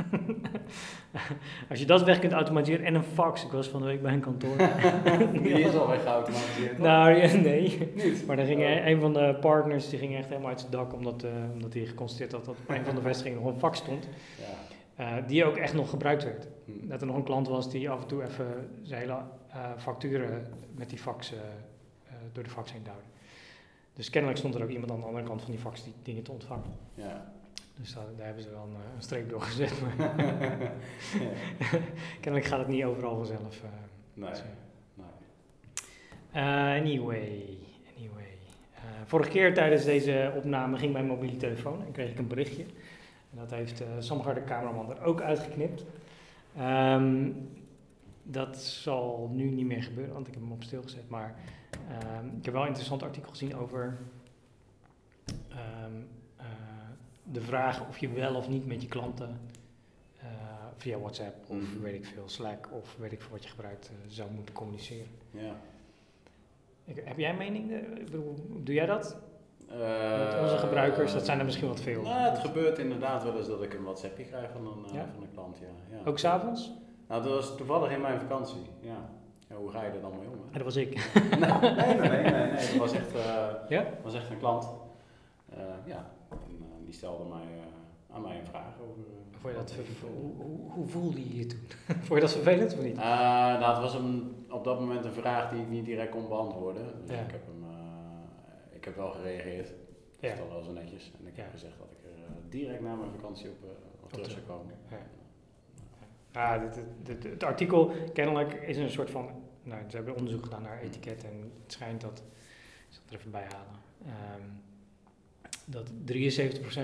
Als 1.70 1.78
je 1.78 1.86
dat 1.86 2.02
weg 2.02 2.18
kunt 2.18 2.32
automatiseren 2.32 2.86
en 2.86 2.94
een 2.94 3.02
fax. 3.02 3.44
Ik 3.44 3.50
was 3.50 3.68
van 3.68 3.80
de 3.80 3.86
week 3.86 4.02
bij 4.02 4.12
een 4.12 4.20
kantoor. 4.20 4.56
Die 5.42 5.60
is 5.60 5.74
al 5.74 5.88
weg 5.88 6.02
geautomatiseerd. 6.02 6.78
Nou 6.78 7.10
ja, 7.10 7.36
nee. 7.36 7.90
Niet. 7.94 8.26
Maar 8.26 8.36
dan 8.36 8.46
ging 8.46 8.60
oh. 8.60 8.86
een 8.86 9.00
van 9.00 9.12
de 9.12 9.36
partners 9.40 9.88
die 9.88 9.98
ging 9.98 10.16
echt 10.16 10.28
helemaal 10.28 10.48
uit 10.48 10.60
zijn 10.60 10.72
dak 10.72 10.92
omdat, 10.92 11.24
uh, 11.24 11.30
omdat 11.52 11.74
hij 11.74 11.84
geconstateerd 11.84 12.32
had 12.32 12.44
dat 12.44 12.54
op 12.60 12.76
een 12.76 12.84
van 12.84 12.94
de 12.94 13.00
vestigingen 13.00 13.42
nog 13.42 13.52
een 13.52 13.58
fax 13.58 13.78
stond. 13.78 14.08
Ja. 14.38 15.16
Uh, 15.18 15.28
die 15.28 15.44
ook 15.44 15.56
echt 15.56 15.74
nog 15.74 15.90
gebruikt 15.90 16.24
werd. 16.24 16.48
Hmm. 16.64 16.88
Dat 16.88 17.00
er 17.00 17.06
nog 17.06 17.16
een 17.16 17.24
klant 17.24 17.48
was 17.48 17.70
die 17.70 17.90
af 17.90 18.00
en 18.00 18.06
toe 18.06 18.22
even 18.22 18.46
zijn 18.82 19.00
hele 19.00 19.12
uh, 19.12 19.70
facturen 19.76 20.46
met 20.74 20.88
die 20.88 20.98
fax 20.98 21.32
door 22.32 22.42
de 22.42 22.50
fax 22.50 22.72
heen 22.72 22.82
duwde. 22.82 22.98
Dus 23.94 24.10
kennelijk 24.10 24.38
stond 24.38 24.54
er 24.54 24.62
ook 24.62 24.68
iemand 24.68 24.90
aan 24.90 25.00
de 25.00 25.06
andere 25.06 25.24
kant 25.24 25.42
van 25.42 25.50
die 25.50 25.60
fax 25.60 25.84
die 25.84 25.92
dingen 26.02 26.22
te 26.22 26.32
ontvangen. 26.32 26.70
Ja. 26.94 27.32
Dus 27.76 27.94
daar, 27.94 28.04
daar 28.16 28.26
hebben 28.26 28.42
ze 28.42 28.50
wel 28.50 28.62
een, 28.62 28.74
eh, 28.74 28.94
een 28.96 29.02
streep 29.02 29.28
door 29.28 29.42
gezet. 29.42 29.80
Maar 29.80 30.14
Kennelijk 32.20 32.50
gaat 32.50 32.58
het 32.58 32.68
niet 32.68 32.84
overal 32.84 33.16
vanzelf. 33.16 33.62
Uh, 33.62 33.70
nee. 34.14 34.30
Nee. 34.94 36.44
anyway. 36.78 37.58
anyway. 37.96 38.38
vorige 39.04 39.30
keer 39.30 39.54
tijdens 39.54 39.84
deze 39.84 40.32
opname 40.36 40.78
ging 40.78 40.92
mijn 40.92 41.06
mobiele 41.06 41.36
telefoon 41.36 41.84
en 41.86 41.92
kreeg 41.92 42.10
ik 42.10 42.18
een 42.18 42.28
berichtje. 42.28 42.62
En 43.30 43.38
dat 43.38 43.50
heeft 43.50 43.82
Samgar 43.98 44.34
de 44.34 44.44
cameraman 44.44 44.90
er 44.90 45.02
ook 45.02 45.20
uitgeknipt. 45.20 45.84
Um, 46.60 47.48
dat 48.22 48.56
zal 48.56 49.30
nu 49.32 49.50
niet 49.50 49.66
meer 49.66 49.82
gebeuren, 49.82 50.14
want 50.14 50.26
ik 50.26 50.34
heb 50.34 50.42
hem 50.42 50.52
op 50.52 50.62
stil 50.62 50.82
gezet. 50.82 51.08
Maar 51.08 51.34
um, 52.20 52.26
ik 52.38 52.44
heb 52.44 52.52
wel 52.52 52.62
een 52.62 52.68
interessant 52.68 53.02
artikel 53.02 53.30
gezien 53.30 53.56
over 53.56 53.98
um, 55.84 56.08
de 57.32 57.40
vraag 57.40 57.88
of 57.88 57.98
je 57.98 58.08
wel 58.12 58.34
of 58.34 58.48
niet 58.48 58.66
met 58.66 58.82
je 58.82 58.88
klanten 58.88 59.40
eh, 60.20 60.26
via 60.76 60.98
WhatsApp 60.98 61.50
of 61.50 61.56
Mhm. 61.56 61.80
weet 61.82 61.94
ik 61.94 62.04
veel, 62.06 62.28
Slack 62.28 62.68
of 62.72 62.96
weet 62.98 63.12
ik 63.12 63.20
veel 63.20 63.30
wat 63.30 63.42
je 63.42 63.48
gebruikt 63.48 63.88
eh, 63.88 63.94
zou 64.10 64.30
moeten 64.30 64.54
communiceren. 64.54 65.06
Ja. 65.30 65.52
Ik- 66.84 67.02
heb 67.04 67.18
jij 67.18 67.30
een 67.30 67.36
mening? 67.36 67.70
eh, 67.70 67.76
Ik 67.78 68.04
bedoel, 68.04 68.34
doe 68.62 68.74
jij 68.74 68.86
dat? 68.86 69.16
Met 69.68 70.40
onze 70.40 70.56
gebruikers, 70.58 71.12
dat 71.12 71.24
zijn 71.24 71.38
er 71.38 71.44
misschien 71.44 71.68
wat 71.68 71.80
veel. 71.80 72.02
Nou, 72.02 72.30
het 72.30 72.38
gebeurt 72.38 72.78
inderdaad 72.78 73.22
wel 73.22 73.36
eens 73.36 73.46
dat 73.46 73.62
ik 73.62 73.74
een 73.74 73.82
WhatsAppje 73.82 74.24
krijg 74.24 74.50
van 74.50 74.66
een, 74.66 74.94
Ja? 74.94 75.06
van 75.14 75.22
een 75.22 75.32
klant, 75.32 75.58
ja. 75.58 75.96
ja. 75.96 76.02
Ook 76.04 76.18
s'avonds? 76.18 76.70
Nou, 77.08 77.22
dat 77.22 77.32
was 77.32 77.56
toevallig 77.56 77.90
in 77.90 78.00
mijn 78.00 78.20
vakantie, 78.20 78.60
ja. 78.80 79.08
ja 79.48 79.56
hoe 79.56 79.70
ga 79.70 79.82
je 79.84 79.90
er 79.90 80.00
dan 80.00 80.12
mee 80.18 80.28
om? 80.28 80.38
hè? 80.50 80.52
Dat 80.52 80.62
was 80.62 80.76
ik. 80.76 80.94
nee, 81.40 81.94
nee, 81.94 82.08
nee, 82.08 82.22
nee, 82.32 82.50
dat 82.52 82.74
was 82.76 82.92
echt, 82.92 83.10
Ja? 83.68 83.86
was 84.02 84.14
echt 84.14 84.30
een 84.30 84.38
klant. 84.38 84.68
Ja, 85.84 86.10
die 86.92 87.00
stelde 87.00 87.24
mij, 87.28 87.42
eh, 87.58 88.14
aan 88.14 88.22
mij 88.22 88.38
een 88.38 88.46
vraag 88.46 88.74
over... 88.80 89.02
eh, 89.02 89.38
Vond 89.40 89.52
je 89.52 89.58
dat, 89.58 89.74
hoe, 90.00 90.32
hoe, 90.46 90.70
hoe 90.70 90.86
voelde 90.86 91.28
je 91.28 91.36
je 91.36 91.46
toen? 91.46 91.58
Vond 92.06 92.08
je 92.08 92.20
dat 92.20 92.32
vervelend 92.32 92.72
of 92.72 92.82
niet? 92.82 92.96
Eh, 92.96 93.02
nou, 93.58 93.72
het 93.72 93.78
was 93.82 93.94
een, 93.94 94.44
op 94.50 94.64
dat 94.64 94.80
moment 94.80 95.04
een 95.04 95.12
vraag 95.12 95.50
die 95.50 95.60
ik 95.60 95.68
niet 95.68 95.84
direct 95.84 96.10
kon 96.10 96.28
beantwoorden. 96.28 96.84
Dus 97.06 97.16
Ja. 97.16 97.22
ik, 97.22 97.30
heb 97.30 97.46
hem, 97.46 97.64
ik 98.70 98.84
heb 98.84 98.96
wel 98.96 99.10
gereageerd. 99.10 99.66
Dat 99.68 100.30
Ja. 100.30 100.32
is 100.32 100.38
wel 100.48 100.62
zo 100.62 100.72
netjes. 100.72 101.12
En 101.20 101.26
ik 101.26 101.36
heb 101.36 101.50
gezegd 101.50 101.78
dat 101.78 101.90
ik 101.90 102.04
er 102.04 102.50
direct 102.50 102.80
na 102.82 102.94
mijn 102.94 103.10
vakantie 103.10 103.48
op, 103.50 103.56
op 104.02 104.12
terug 104.12 104.30
zou 104.30 104.42
komen. 104.42 104.74
Ja. 104.90 104.96
Ja, 106.32 106.58
dit, 106.58 106.74
dit, 107.02 107.22
dit- 107.22 107.32
het 107.32 107.42
artikel 107.44 107.90
kennelijk 108.12 108.52
is 108.52 108.76
een 108.76 108.90
soort 108.90 109.10
van. 109.10 109.28
Nou, 109.62 109.82
ze 109.88 109.96
hebben 109.96 110.16
onderzoek 110.16 110.42
gedaan 110.44 110.62
naar 110.62 110.80
etiket 110.80 111.24
en 111.24 111.52
het 111.62 111.72
schijnt 111.72 112.00
dat. 112.00 112.18
Ik 112.18 112.88
zal 112.88 113.02
het 113.04 113.12
er 113.12 113.18
even 113.18 113.30
bij 113.30 113.42
halen. 113.52 113.80
ehm, 114.04 114.48
dat 115.72 115.90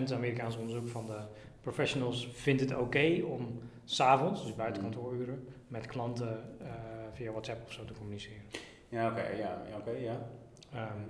73% 0.08 0.12
Amerikaans 0.14 0.56
onderzoek 0.56 0.88
van 0.88 1.06
de 1.06 1.18
professionals 1.60 2.28
vindt 2.32 2.60
het 2.60 2.76
oké 2.76 3.22
om 3.24 3.60
s'avonds, 3.84 4.42
dus 4.44 4.54
buiten 4.54 4.82
Mm. 4.84 4.90
kantooruren, 4.90 5.46
met 5.68 5.86
klanten 5.86 6.42
eh, 6.60 6.68
via 7.12 7.30
WhatsApp 7.30 7.64
of 7.66 7.72
zo 7.72 7.84
te 7.84 7.92
communiceren. 7.92 8.42
Ja, 8.88 9.10
oké, 9.10 9.28
ja, 9.28 9.62
ja, 9.70 9.76
oké, 9.76 9.90
ja. 9.90 10.28
Ehm, 10.72 11.02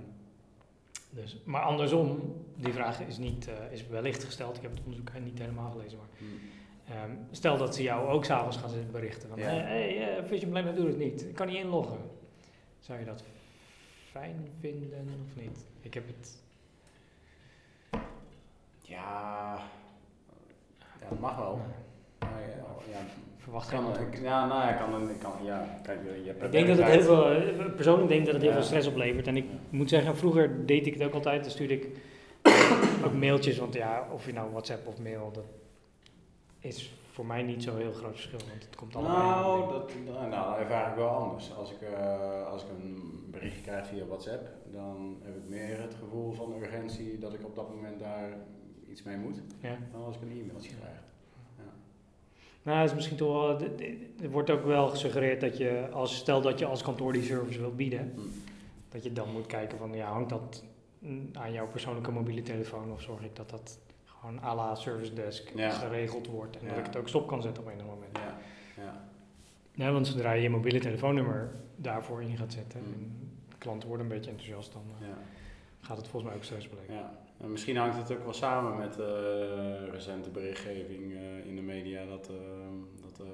dus, 1.09 1.37
maar 1.45 1.61
andersom, 1.61 2.35
die 2.55 2.73
vraag 2.73 3.01
is, 3.01 3.17
niet, 3.17 3.47
eh, 3.47 3.71
is 3.71 3.87
wellicht 3.87 4.23
gesteld. 4.23 4.55
Ik 4.55 4.61
heb 4.61 4.71
het 4.71 4.81
onderzoek 4.83 5.11
niet 5.23 5.39
helemaal 5.39 5.71
gelezen, 5.71 5.97
maar 5.97 6.07
Hm. 6.17 6.25
Ehm, 6.91 7.11
stel 7.31 7.57
dat 7.57 7.75
ze 7.75 7.81
jou 7.83 8.07
ook 8.09 8.25
s'avonds 8.25 8.57
gaan 8.57 8.71
berichten 8.91 9.29
van, 9.29 9.39
Ja. 9.39 9.45
hé, 9.45 9.57
hey, 9.59 10.17
eh, 10.17 10.23
Vision 10.25 10.49
Planner 10.49 10.75
doet 10.75 10.87
het 10.87 10.97
niet, 10.97 11.21
ik 11.21 11.35
kan 11.35 11.47
niet 11.47 11.55
inloggen. 11.55 11.97
Zou 12.79 12.99
je 12.99 13.05
dat 13.05 13.23
fijn 14.11 14.47
vinden 14.59 15.07
of 15.25 15.41
niet? 15.41 15.65
Ik 15.81 15.93
heb 15.93 16.07
het, 16.07 16.43
Ja, 18.89 19.57
ja, 21.01 21.09
dat 21.09 21.19
mag 21.19 21.35
wel. 21.37 21.59
Maar, 22.19 22.29
ja, 22.41 22.47
ja, 22.91 22.99
verwacht 23.37 23.69
kan, 23.69 23.79
geen 23.79 23.89
ik, 23.89 23.97
antwoord. 23.97 24.21
ja, 24.21 24.47
nou 24.47 24.61
ja, 24.67 24.73
kan, 24.73 25.09
ik 25.09 25.19
kan, 25.19 25.31
ja, 25.43 25.79
kijk, 25.83 25.99
je 26.23 26.27
hebt 26.27 26.43
Ik 26.43 26.51
denk 26.51 26.67
dat 26.67 26.77
het 26.77 26.85
heel 26.87 27.01
veel, 27.01 27.31
eh, 27.31 27.73
persoonlijk 27.75 28.07
denk 28.07 28.19
ik 28.19 28.25
dat 28.25 28.33
het 28.33 28.43
heel 28.43 28.51
Ja. 28.51 28.57
veel 28.57 28.65
stress 28.67 28.87
oplevert. 28.87 29.27
En 29.27 29.37
ik 29.37 29.45
moet 29.69 29.89
zeggen, 29.89 30.17
vroeger 30.17 30.65
deed 30.65 30.87
ik 30.87 30.93
het 30.93 31.03
ook 31.03 31.13
altijd. 31.13 31.41
Dan 31.41 31.51
stuurde 31.51 31.73
ik 31.73 31.87
ook 33.05 33.13
mailtjes, 33.13 33.57
want 33.57 33.73
ja, 33.73 34.07
of 34.11 34.25
je 34.25 34.33
nou 34.33 34.51
WhatsApp 34.51 34.87
of 34.87 34.99
mail, 34.99 35.31
dat 35.31 35.43
is 36.59 36.93
voor 37.11 37.25
mij 37.25 37.43
niet 37.43 37.63
zo 37.63 37.75
heel 37.75 37.91
groot 37.91 38.11
verschil. 38.11 38.39
Want 38.49 38.63
het 38.63 38.75
komt 38.75 38.95
allemaal 38.95 39.57
Nou, 39.57 39.71
dat, 39.73 39.91
nou, 40.05 40.29
dat 40.29 40.57
ervaar 40.57 40.89
ik 40.89 40.95
wel 40.95 41.09
anders. 41.09 41.55
Als 41.55 41.71
ik, 41.71 41.81
eh, 41.81 42.45
als 42.47 42.63
ik 42.63 42.69
een 42.69 43.27
berichtje 43.31 43.61
krijg 43.61 43.87
via 43.87 44.05
WhatsApp, 44.05 44.47
dan 44.71 45.17
heb 45.23 45.35
ik 45.35 45.49
meer 45.49 45.81
het 45.81 45.93
gevoel 45.99 46.31
van 46.31 46.53
urgentie 46.61 47.17
dat 47.17 47.33
ik 47.33 47.45
op 47.45 47.55
dat 47.55 47.69
moment 47.69 47.99
daar 47.99 48.29
iets 48.89 49.03
mee 49.03 49.17
moet, 49.17 49.41
Ja. 49.59 49.77
dan 49.91 50.03
als 50.03 50.15
ik 50.15 50.21
een 50.21 50.31
e-mailtje 50.31 50.71
krijg. 50.79 50.97
Nou, 52.63 52.77
het 52.81 52.89
is 52.89 52.95
misschien 52.95 53.17
toch 53.17 53.31
wel, 53.33 53.59
er 54.21 54.29
wordt 54.29 54.49
ook 54.49 54.65
wel 54.65 54.87
gesuggereerd 54.87 55.41
dat 55.41 55.57
je, 55.57 55.87
als, 55.91 56.15
stel 56.15 56.41
dat 56.41 56.59
je 56.59 56.65
als 56.65 56.81
kantoor 56.83 57.13
die 57.13 57.23
service 57.23 57.59
wilt 57.59 57.75
bieden, 57.75 58.11
Hm. 58.15 58.19
dat 58.89 59.03
je 59.03 59.13
dan 59.13 59.31
moet 59.31 59.45
kijken 59.45 59.77
van, 59.77 59.93
ja, 59.93 60.11
hangt 60.11 60.29
dat 60.29 60.63
mm, 60.99 61.29
aan 61.33 61.51
jouw 61.51 61.67
persoonlijke 61.67 62.11
mobiele 62.11 62.41
telefoon 62.41 62.91
of 62.91 63.01
zorg 63.01 63.21
ik 63.23 63.35
dat 63.35 63.49
dat 63.49 63.79
gewoon 64.05 64.39
à 64.43 64.55
la 64.55 64.75
service 64.75 65.13
desk 65.13 65.49
Ja. 65.55 65.69
geregeld 65.69 66.27
wordt 66.27 66.57
en 66.57 66.65
dat 66.65 66.73
Ja. 66.75 66.79
ik 66.79 66.85
het 66.85 66.95
ook 66.95 67.07
stop 67.07 67.27
kan 67.27 67.41
zetten 67.41 67.63
op 67.63 67.69
een 67.69 67.85
moment. 67.85 68.17
Ja, 68.17 68.37
ja. 68.83 69.07
Ja, 69.73 69.91
want 69.91 70.07
zodra 70.07 70.31
je 70.31 70.41
je 70.41 70.49
mobiele 70.49 70.79
telefoonnummer 70.79 71.51
daarvoor 71.75 72.21
in 72.21 72.37
gaat 72.37 72.53
zetten 72.53 72.79
Mm. 72.79 72.93
en 72.93 73.31
klanten 73.57 73.87
worden 73.87 74.05
een 74.05 74.11
beetje 74.15 74.31
enthousiast, 74.31 74.73
dan 74.73 74.83
eh, 75.01 75.07
ja. 75.07 75.13
gaat 75.81 75.97
het 75.97 76.07
volgens 76.07 76.31
mij 76.31 76.35
ook 76.39 76.45
stress 76.45 76.69
beleggen. 76.69 76.93
Ja, 76.95 77.17
en 77.41 77.51
misschien 77.51 77.77
hangt 77.77 77.97
het 77.97 78.11
ook 78.11 78.23
wel 78.23 78.33
samen 78.33 78.77
met 78.77 78.99
eh, 78.99 79.87
recente 79.91 80.29
berichtgeving 80.29 81.13
eh, 81.13 81.45
in 81.45 81.55
de 81.55 81.61
media 81.61 82.05
dat, 82.05 82.29
eh, 82.29 82.35
dat 83.01 83.27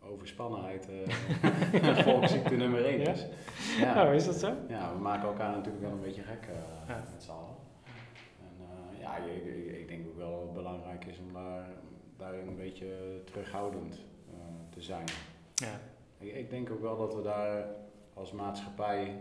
overspannenheid 0.00 0.88
eh 0.88 1.98
volksziekte 2.06 2.54
nummer 2.54 2.84
1 2.84 3.00
Ja? 3.00 3.10
is. 3.10 3.26
Ja. 3.78 4.06
Oh, 4.06 4.14
is 4.14 4.24
dat 4.24 4.34
zo? 4.34 4.52
ja, 4.68 4.92
we 4.94 5.00
maken 5.00 5.28
elkaar 5.28 5.50
natuurlijk 5.50 5.82
wel 5.82 5.92
een 5.92 6.00
beetje 6.00 6.22
gek 6.22 6.48
Ja. 6.86 7.04
met 7.12 7.22
z'n 7.22 7.30
allen. 7.30 7.54
En 8.40 8.98
ja, 9.00 9.16
ik, 9.16 9.44
ik, 9.44 9.78
ik 9.78 9.88
denk 9.88 10.06
ook 10.06 10.16
wel 10.16 10.30
dat 10.30 10.42
het 10.42 10.52
belangrijk 10.52 11.04
is 11.04 11.18
om 11.18 11.32
daar, 11.32 11.66
daarin 12.16 12.46
een 12.46 12.56
beetje 12.56 13.20
terughoudend 13.24 14.04
te 14.70 14.80
zijn. 14.82 15.04
Ja. 15.54 15.80
Ik, 16.18 16.34
ik 16.34 16.50
denk 16.50 16.70
ook 16.70 16.80
wel 16.80 16.96
dat 16.96 17.14
we 17.14 17.22
daar 17.22 17.66
als 18.14 18.32
maatschappij 18.32 19.16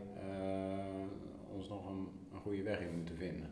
ons 1.55 1.69
nog 1.69 1.87
een, 1.89 2.07
een 2.33 2.39
goede 2.39 2.63
weg 2.63 2.79
in 2.79 2.95
moeten 2.95 3.17
vinden. 3.17 3.49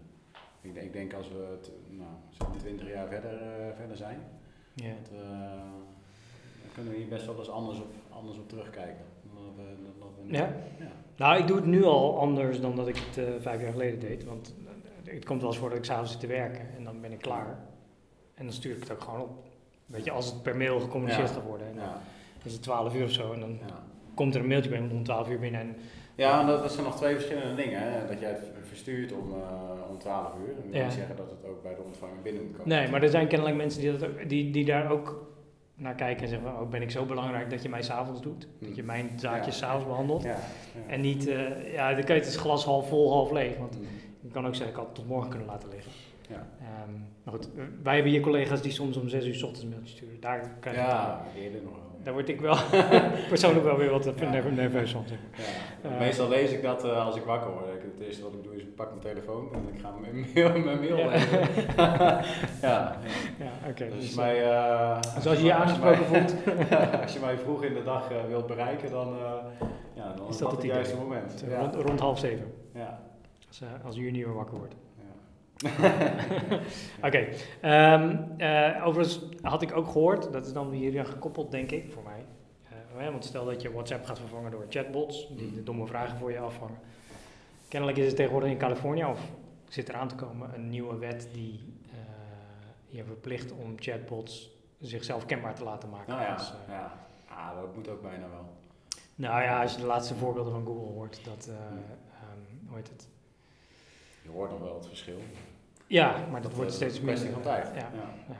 Ik, 0.62 0.74
denk- 0.74 0.86
ik 0.86 0.94
denk 0.94 1.14
als 1.14 1.28
we 1.30 1.48
het, 1.52 1.72
nou, 1.90 2.10
zo'n 2.30 2.58
20 2.58 2.88
jaar 2.90 3.08
verder, 3.08 3.32
eh, 3.42 3.76
verder 3.78 3.98
zijn, 3.98 4.20
Ja. 4.74 4.90
dat 5.02 5.10
we, 5.10 5.18
dan 6.62 6.72
kunnen 6.74 6.92
we 6.92 6.98
hier 7.00 7.08
best 7.08 7.26
wel 7.26 7.38
eens 7.38 7.50
anders 7.50 7.80
op, 7.80 7.92
anders 8.10 8.38
op 8.38 8.50
terugkijken. 8.50 9.06
Dan 9.34 9.44
we, 9.56 9.64
dan 10.00 10.08
we 10.28 10.34
Ja? 10.38 10.54
ja. 10.80 10.92
Nou, 11.18 11.40
ik 11.42 11.48
doe 11.48 11.56
het 11.56 11.66
nu 11.66 11.84
al 11.84 12.20
anders 12.20 12.62
dan 12.62 12.76
dat 12.76 12.88
ik 12.88 12.98
het 12.98 13.18
eh, 13.18 13.26
vijf 13.40 13.62
jaar 13.62 13.72
geleden 13.72 14.00
deed. 14.00 14.24
Want 14.24 14.54
eh, 15.06 15.14
het 15.14 15.26
komt 15.26 15.42
wel 15.42 15.50
eens 15.50 15.60
voor 15.60 15.70
dat 15.70 15.78
ik 15.78 15.84
s'avonds 15.86 16.12
zit 16.12 16.20
te 16.20 16.28
werken 16.28 16.68
en 16.78 16.84
dan 16.84 17.02
ben 17.02 17.12
ik 17.12 17.20
klaar. 17.20 17.60
En 18.34 18.46
dan 18.46 18.54
stuur 18.54 18.76
ik 18.76 18.80
het 18.80 18.92
ook 18.92 19.02
gewoon 19.02 19.22
op. 19.22 19.30
Weet 19.86 20.06
je, 20.06 20.12
als 20.12 20.26
het 20.26 20.42
per 20.42 20.58
mail 20.58 20.80
gecommuniceerd 20.80 21.28
Ja. 21.28 21.34
gaat 21.34 21.44
worden. 21.44 21.68
En 21.68 21.76
dan 21.76 21.84
Ja, 21.84 22.02
is 22.44 22.54
het 22.54 22.62
12 22.64 22.96
uur 22.96 23.04
of 23.04 23.12
zo 23.12 23.34
en 23.34 23.40
dan 23.40 23.58
ja. 23.68 23.84
komt 24.14 24.36
er 24.36 24.42
een 24.42 24.48
mailtje 24.48 24.70
binnen 24.70 24.92
om 24.92 25.04
12 25.04 25.30
uur 25.30 25.40
binnen. 25.40 25.62
En, 25.62 25.76
ja 26.22 26.40
en 26.42 26.48
dat, 26.48 26.62
dat 26.62 26.72
zijn 26.72 26.86
nog 26.86 26.96
twee 26.96 27.14
verschillende 27.16 27.56
dingen. 27.64 27.80
Hè? 27.82 28.08
Dat 28.08 28.20
jij 28.20 28.30
het 28.30 28.52
verstuurt 28.62 29.12
om, 29.12 29.32
eh, 29.32 29.90
om 29.90 29.98
12 29.98 30.34
uur. 30.42 30.50
En 30.50 30.56
dat 30.56 30.64
wil 30.72 30.80
Ja. 30.80 30.84
niet 30.86 30.94
zeggen 30.94 31.16
dat 31.16 31.30
het 31.30 31.46
ook 31.50 31.64
bij 31.64 31.76
de 31.76 31.82
ontvanger 31.82 32.22
binnen 32.24 32.44
moet 32.44 32.52
komen. 32.58 32.68
nee, 32.68 32.90
maar 32.90 33.04
er 33.04 33.10
zijn 33.10 33.28
kennelijk 33.28 33.58
mensen 33.58 33.82
die, 33.82 33.92
dat 33.98 34.04
ook, 34.10 34.30
die, 34.30 34.52
die 34.52 34.66
daar 34.66 34.92
ook 34.92 35.30
naar 35.76 35.96
kijken 35.96 36.24
en 36.24 36.30
zeggen 36.30 36.48
van, 36.52 36.60
oh, 36.62 36.70
ben 36.70 36.82
ik 36.82 36.92
zo 36.92 37.06
belangrijk 37.06 37.50
dat 37.50 37.62
je 37.62 37.70
mij 37.70 37.82
s'avonds 37.82 38.22
doet? 38.22 38.48
Dat 38.60 38.76
je 38.76 38.84
mijn 38.84 39.10
zaakjes 39.16 39.60
Ja. 39.60 39.66
s'avonds 39.66 39.86
behandelt? 39.88 40.24
Ja. 40.24 40.38
En 40.88 41.02
niet, 41.02 41.28
eh, 41.28 41.74
ja, 41.74 41.94
dan 41.94 42.04
kan 42.04 42.16
je 42.16 42.22
het 42.22 42.30
is 42.30 42.36
glas 42.38 42.66
half 42.66 42.88
vol, 42.88 43.12
half 43.12 43.32
leeg. 43.32 43.58
Want 43.58 43.78
Mm. 43.80 43.86
je 44.22 44.30
kan 44.30 44.46
ook 44.48 44.56
zeggen, 44.56 44.72
ik 44.74 44.78
had 44.80 44.86
het 44.86 44.96
tot 44.96 45.08
morgen 45.08 45.30
kunnen 45.30 45.48
laten 45.48 45.70
liggen. 45.70 45.92
Ja. 46.30 46.48
Ehm, 46.60 46.92
maar 47.24 47.34
goed, 47.34 47.50
eh, 47.56 47.64
wij 47.84 47.94
hebben 47.94 48.12
hier 48.12 48.22
collega's 48.22 48.62
die 48.62 48.72
soms 48.72 48.98
om 48.98 49.08
zes 49.10 49.26
uur 49.26 49.34
s 49.36 49.44
ochtends 49.44 49.66
mailtjes 49.70 49.92
sturen. 49.92 50.20
Daar, 50.20 50.52
aan. 50.62 50.74
Ja, 50.74 51.22
eerder 51.38 51.62
nog 51.64 51.72
wel. 51.74 51.91
Daar 52.04 52.14
word 52.14 52.30
ik 52.30 52.42
wel 52.42 52.56
persoonlijk 53.30 53.66
wel 53.66 53.78
weer 53.78 53.90
wat 53.90 54.06
Ja. 54.20 54.30
nerv- 54.30 54.52
nerveus 54.52 54.92
van. 54.92 55.04
Ja. 55.84 55.90
Meestal 56.00 56.30
lees 56.30 56.52
ik 56.52 56.62
dat 56.62 56.86
eh, 56.86 57.06
als 57.06 57.16
ik 57.16 57.24
wakker 57.24 57.52
word. 57.52 57.64
Ik- 57.66 57.82
Het 57.98 58.08
eerste 58.08 58.24
wat 58.24 58.34
ik 58.34 58.44
doe 58.44 58.56
is 58.56 58.62
ik 58.62 58.76
pak 58.76 58.88
mijn 58.90 59.00
telefoon 59.02 59.50
en 59.54 59.74
ik 59.74 59.80
ga 59.82 59.94
mijn 60.02 60.26
mail, 60.34 60.60
mijn 60.64 60.80
mail 60.80 60.98
Ja. 60.98 61.08
lezen. 61.10 61.40
ja, 62.70 62.96
Ja, 63.40 63.52
oké. 63.70 63.90
dus, 63.90 64.00
dus, 64.00 64.16
mij, 64.16 64.42
eh, 64.44 64.92
eh, 64.92 65.02
dus 65.16 65.28
als 65.28 65.38
je 65.38 65.46
je 65.46 65.54
aangesproken 65.54 66.06
voelt, 66.06 66.36
als 67.02 67.14
je 67.14 67.20
mij 67.20 67.38
vroeg 67.38 67.64
in 67.64 67.74
de 67.74 67.84
dag 67.84 68.08
wilt 68.28 68.48
bereiken, 68.48 68.92
dan, 68.92 69.16
ja, 69.94 70.14
dan 70.16 70.28
Is 70.28 70.38
dat 70.38 70.52
het 70.52 70.62
het 70.62 70.72
juiste 70.72 70.96
moment. 70.98 71.44
rond, 71.60 71.76
rond 71.76 72.00
half 72.00 72.20
zeven. 72.20 72.54
Ja. 72.74 73.00
Als, 73.48 73.62
als 73.86 73.96
meer 74.12 74.34
wakker 74.34 74.58
wordt. 74.58 74.76
Oké. 77.08 77.28
ehm, 77.62 78.18
eh, 78.38 78.86
overigens 78.88 79.22
had 79.42 79.62
ik 79.62 79.76
ook 79.76 79.86
gehoord, 79.88 80.34
dat 80.34 80.46
is 80.46 80.54
dan 80.54 80.72
hier 80.72 81.00
aan 81.00 81.06
gekoppeld, 81.06 81.52
denk 81.52 81.72
ik, 81.72 81.92
voor 81.92 82.04
mij. 82.04 82.26
Eh, 82.98 83.10
want 83.10 83.26
stel 83.26 83.46
dat 83.46 83.62
je 83.62 83.72
WhatsApp 83.72 84.06
gaat 84.06 84.20
vervangen 84.20 84.52
door 84.52 84.66
chatbots, 84.70 85.28
die 85.36 85.54
de 85.54 85.64
domme 85.64 85.86
vragen 85.88 86.18
voor 86.18 86.32
je 86.32 86.40
afvangen. 86.40 86.78
Kennelijk 87.68 87.98
is 87.98 88.06
het 88.06 88.16
tegenwoordig 88.16 88.50
in 88.50 88.58
Californië, 88.58 89.06
of 89.06 89.20
zit 89.68 89.90
er 89.90 89.96
aan 89.96 90.08
te 90.08 90.16
komen, 90.16 90.54
een 90.54 90.70
nieuwe 90.70 90.98
wet 90.98 91.28
die 91.34 91.60
eh, 91.92 91.98
je 92.88 93.04
verplicht 93.04 93.52
om 93.52 93.74
chatbots 93.80 94.50
zichzelf 94.80 95.26
kenbaar 95.26 95.56
te 95.56 95.64
laten 95.64 95.90
maken. 95.90 96.14
Nou 96.14 96.22
ja, 96.22 96.36
Dus, 96.36 96.54
ja. 96.68 96.94
Ah, 97.28 97.56
dat 97.62 97.76
moet 97.76 97.90
ook 97.90 98.02
bijna 98.02 98.30
wel. 98.30 98.50
nou 99.16 99.44
ja, 99.44 99.62
als 99.62 99.74
je 99.74 99.80
de 99.80 99.86
laatste 99.86 100.16
voorbeelden 100.16 100.54
van 100.54 100.66
Google 100.66 100.94
hoort, 100.94 101.26
dat, 101.26 101.48
eh, 101.50 101.56
ehm, 101.56 102.68
hoe 102.68 102.76
heet 102.78 102.90
het? 102.90 103.08
Je 104.24 104.30
hoort 104.30 104.52
nog 104.52 104.60
wel 104.60 104.76
het 104.76 104.88
verschil. 104.88 105.18
Ja, 105.92 106.12
maar 106.32 106.42
dat 106.42 106.44
Dat, 106.44 106.54
wordt 106.54 106.70
eh, 106.70 106.76
steeds 106.76 106.98
een 106.98 107.04
kwestie 107.04 107.30
van 107.32 107.42
tijd. 107.42 107.68
Ja. 107.76 107.80
Ja. 107.80 108.36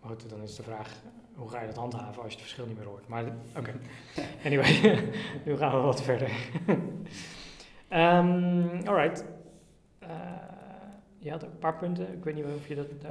Maar 0.00 0.10
goed, 0.10 0.30
dan 0.30 0.42
is 0.42 0.56
de 0.56 0.62
vraag, 0.62 1.00
hoe 1.34 1.48
ga 1.50 1.60
je 1.60 1.66
dat 1.66 1.76
handhaven 1.76 2.22
als 2.22 2.32
je 2.32 2.38
het 2.38 2.40
verschil 2.40 2.66
niet 2.66 2.76
meer 2.76 2.86
hoort? 2.86 3.08
Maar 3.08 3.24
oké, 3.56 3.72
anyway, 4.46 5.04
nu 5.44 5.56
gaan 5.56 5.70
we 5.74 5.80
wat 5.80 6.02
verder. 6.02 6.30
Ehm 7.88 8.86
alright. 8.86 9.24
Eh, 9.98 10.08
je 11.18 11.30
had 11.30 11.42
een 11.42 11.58
paar 11.58 11.76
punten, 11.76 12.12
ik 12.12 12.24
weet 12.24 12.34
niet 12.34 12.44
of 12.44 12.68
je 12.68 12.74
dat... 12.74 12.86
Ehm, 13.02 13.10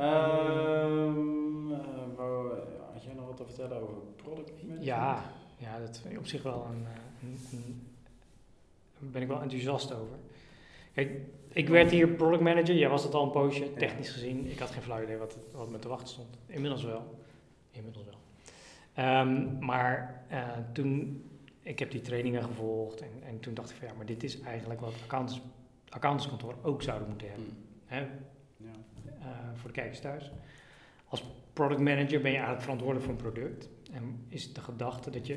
eh, 1.72 1.78
wou- 2.16 2.54
had 2.94 3.04
jij 3.04 3.14
nog 3.14 3.26
wat 3.28 3.38
te 3.38 3.46
vertellen 3.46 3.82
over 3.82 3.94
product 4.16 4.50
management? 4.52 4.84
ja, 4.86 5.24
ja, 5.58 5.80
dat 5.80 5.98
vind 6.02 6.14
ik 6.14 6.20
op 6.20 6.28
zich 6.28 6.44
wel 6.44 6.66
een, 6.72 6.86
een, 7.22 7.38
een- 7.52 7.88
daar 9.00 9.10
ben 9.12 9.22
ik 9.22 9.28
wel 9.28 9.42
enthousiast 9.42 9.94
over. 9.94 10.16
Kijk, 10.94 11.12
ik 11.54 11.70
werd 11.70 11.92
hier 11.92 12.08
product 12.08 12.42
manager, 12.42 12.76
jij 12.76 12.90
was 12.90 13.04
het 13.04 13.14
al 13.14 13.24
een 13.24 13.32
poosje, 13.32 13.74
technisch 13.74 14.10
gezien. 14.10 14.52
Ik 14.52 14.60
had 14.60 14.72
geen 14.72 14.82
flauw 14.82 15.04
idee 15.04 15.18
wat, 15.18 15.38
wat 15.52 15.70
me 15.70 15.80
te 15.80 15.88
wachten 15.88 16.08
stond. 16.08 16.38
Inmiddels 16.48 16.84
wel. 16.84 17.20
Inmiddels 17.72 18.06
wel. 18.06 18.16
Ehm, 18.94 19.60
maar 19.66 20.24
eh, 20.28 20.48
toen, 20.74 21.24
ik 21.62 21.80
heb 21.80 21.92
die 21.92 22.02
trainingen 22.02 22.44
gevolgd 22.44 23.02
en, 23.02 23.12
en 23.24 23.40
toen 23.40 23.54
dacht 23.54 23.70
ik 23.70 23.76
van 23.76 23.88
ja, 23.88 23.94
maar 23.94 24.06
dit 24.06 24.24
is 24.24 24.42
eigenlijk 24.42 24.82
wat 24.82 24.94
accountants, 25.04 25.42
accountantskantoor 25.90 26.56
ook 26.62 26.82
zouden 26.82 27.08
moeten 27.08 27.28
hebben. 27.28 27.48
Hm, 27.48 27.94
Hè? 27.94 28.00
ja. 28.58 28.72
eh, 29.20 29.28
voor 29.54 29.68
de 29.70 29.76
kijkers 29.76 30.00
thuis. 30.00 30.32
Als 31.08 31.24
product 31.54 31.80
manager 31.80 32.22
ben 32.22 32.32
je 32.32 32.38
eigenlijk 32.38 32.62
verantwoordelijk 32.62 33.06
voor 33.06 33.16
een 33.16 33.32
product. 33.32 33.70
En 33.92 34.26
is 34.30 34.54
de 34.54 34.62
gedachte 34.62 35.10
dat 35.10 35.28
je 35.28 35.34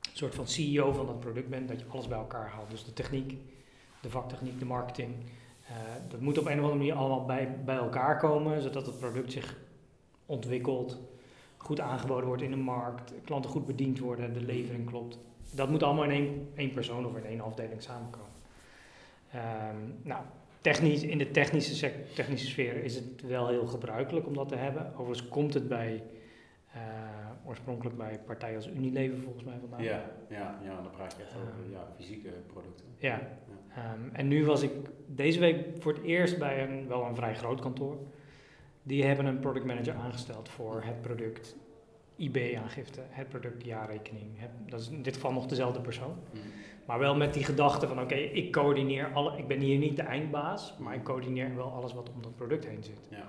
een 0.00 0.16
soort 0.16 0.34
van 0.34 0.48
CEO 0.48 0.92
van 0.92 1.06
dat 1.06 1.20
product 1.20 1.48
bent, 1.48 1.68
dat 1.68 1.80
je 1.80 1.86
alles 1.88 2.08
bij 2.08 2.18
elkaar 2.18 2.48
haalt. 2.48 2.70
Dus 2.70 2.84
de 2.84 2.92
techniek, 2.92 3.34
de 4.00 4.10
vaktechniek, 4.10 4.58
de 4.58 4.64
marketing. 4.64 5.14
eh, 5.66 5.74
dat 6.08 6.20
moet 6.20 6.38
op 6.38 6.46
een 6.46 6.52
of 6.52 6.58
andere 6.58 6.76
manier 6.78 6.94
allemaal 6.94 7.24
bij, 7.24 7.56
bij 7.64 7.76
elkaar 7.76 8.18
komen, 8.18 8.62
zodat 8.62 8.86
het 8.86 8.98
product 8.98 9.32
zich 9.32 9.56
ontwikkelt, 10.26 10.98
goed 11.56 11.80
aangeboden 11.80 12.26
wordt 12.26 12.42
in 12.42 12.50
de 12.50 12.56
markt, 12.56 13.12
klanten 13.24 13.50
goed 13.50 13.66
bediend 13.66 13.98
worden, 13.98 14.32
de 14.32 14.40
levering 14.40 14.86
klopt. 14.86 15.18
Dat 15.54 15.70
moet 15.70 15.82
allemaal 15.82 16.04
in 16.04 16.10
één, 16.10 16.48
één 16.54 16.72
persoon 16.72 17.06
of 17.06 17.16
in 17.16 17.24
één 17.24 17.40
afdeling 17.40 17.82
samenkomen. 17.82 18.30
Ehm, 19.32 19.76
nou, 20.02 20.22
technisch, 20.60 21.02
in 21.02 21.18
de 21.18 21.30
technische, 21.30 21.92
technische 22.14 22.46
sfeer 22.46 22.84
is 22.84 22.94
het 22.94 23.22
wel 23.26 23.48
heel 23.48 23.66
gebruikelijk 23.66 24.26
om 24.26 24.34
dat 24.34 24.48
te 24.48 24.56
hebben. 24.56 24.92
Overigens 24.96 25.28
komt 25.28 25.54
het 25.54 25.68
bij, 25.68 26.02
oorspronkelijk 27.44 27.96
bij 27.96 28.20
partijen 28.26 28.56
als 28.56 28.68
Unilever 28.68 29.18
volgens 29.18 29.44
mij 29.44 29.56
vandaan. 29.60 29.82
Ja, 29.82 30.04
ja, 30.28 30.58
ja, 30.62 30.82
dan 30.82 30.90
praat 30.90 31.14
je 31.16 31.22
echt 31.22 31.34
over 31.36 31.48
Ehm. 31.64 31.70
ja, 31.72 31.88
fysieke 31.96 32.28
producten. 32.46 32.86
Ja. 32.98 33.20
Ehm, 33.74 34.00
en 34.12 34.28
nu 34.28 34.44
was 34.44 34.62
ik 34.62 34.70
deze 35.06 35.40
week 35.40 35.66
voor 35.78 35.92
het 35.92 36.02
eerst 36.02 36.38
bij 36.38 36.68
een, 36.68 36.88
wel 36.88 37.04
een 37.04 37.14
vrij 37.14 37.34
groot 37.34 37.60
kantoor. 37.60 37.96
Die 38.82 39.04
hebben 39.04 39.26
een 39.26 39.38
product 39.38 39.64
manager 39.64 39.94
aangesteld 39.94 40.48
voor 40.48 40.82
het 40.84 41.00
product 41.00 41.56
IB-aangifte, 42.16 43.00
het 43.08 43.28
product 43.28 43.64
jaarrekening. 43.64 44.26
Dat 44.66 44.80
is 44.80 44.88
in 44.90 45.02
dit 45.02 45.14
geval 45.14 45.32
nog 45.32 45.46
dezelfde 45.46 45.80
persoon. 45.80 46.16
Hm. 46.30 46.36
Maar 46.86 46.98
wel 46.98 47.16
met 47.16 47.34
die 47.34 47.44
gedachte 47.44 47.88
van 47.88 48.00
oké, 48.00 48.14
ik 48.14 48.52
coördineer 48.52 49.12
alle, 49.12 49.38
ik 49.38 49.46
ben 49.46 49.60
hier 49.60 49.78
niet 49.78 49.96
de 49.96 50.02
eindbaas, 50.02 50.74
maar 50.78 50.94
ik 50.94 51.04
coördineer 51.04 51.56
wel 51.56 51.72
alles 51.72 51.94
wat 51.94 52.10
om 52.14 52.22
dat 52.22 52.36
product 52.36 52.66
heen 52.66 52.82
zit. 52.84 53.08
Ja, 53.10 53.28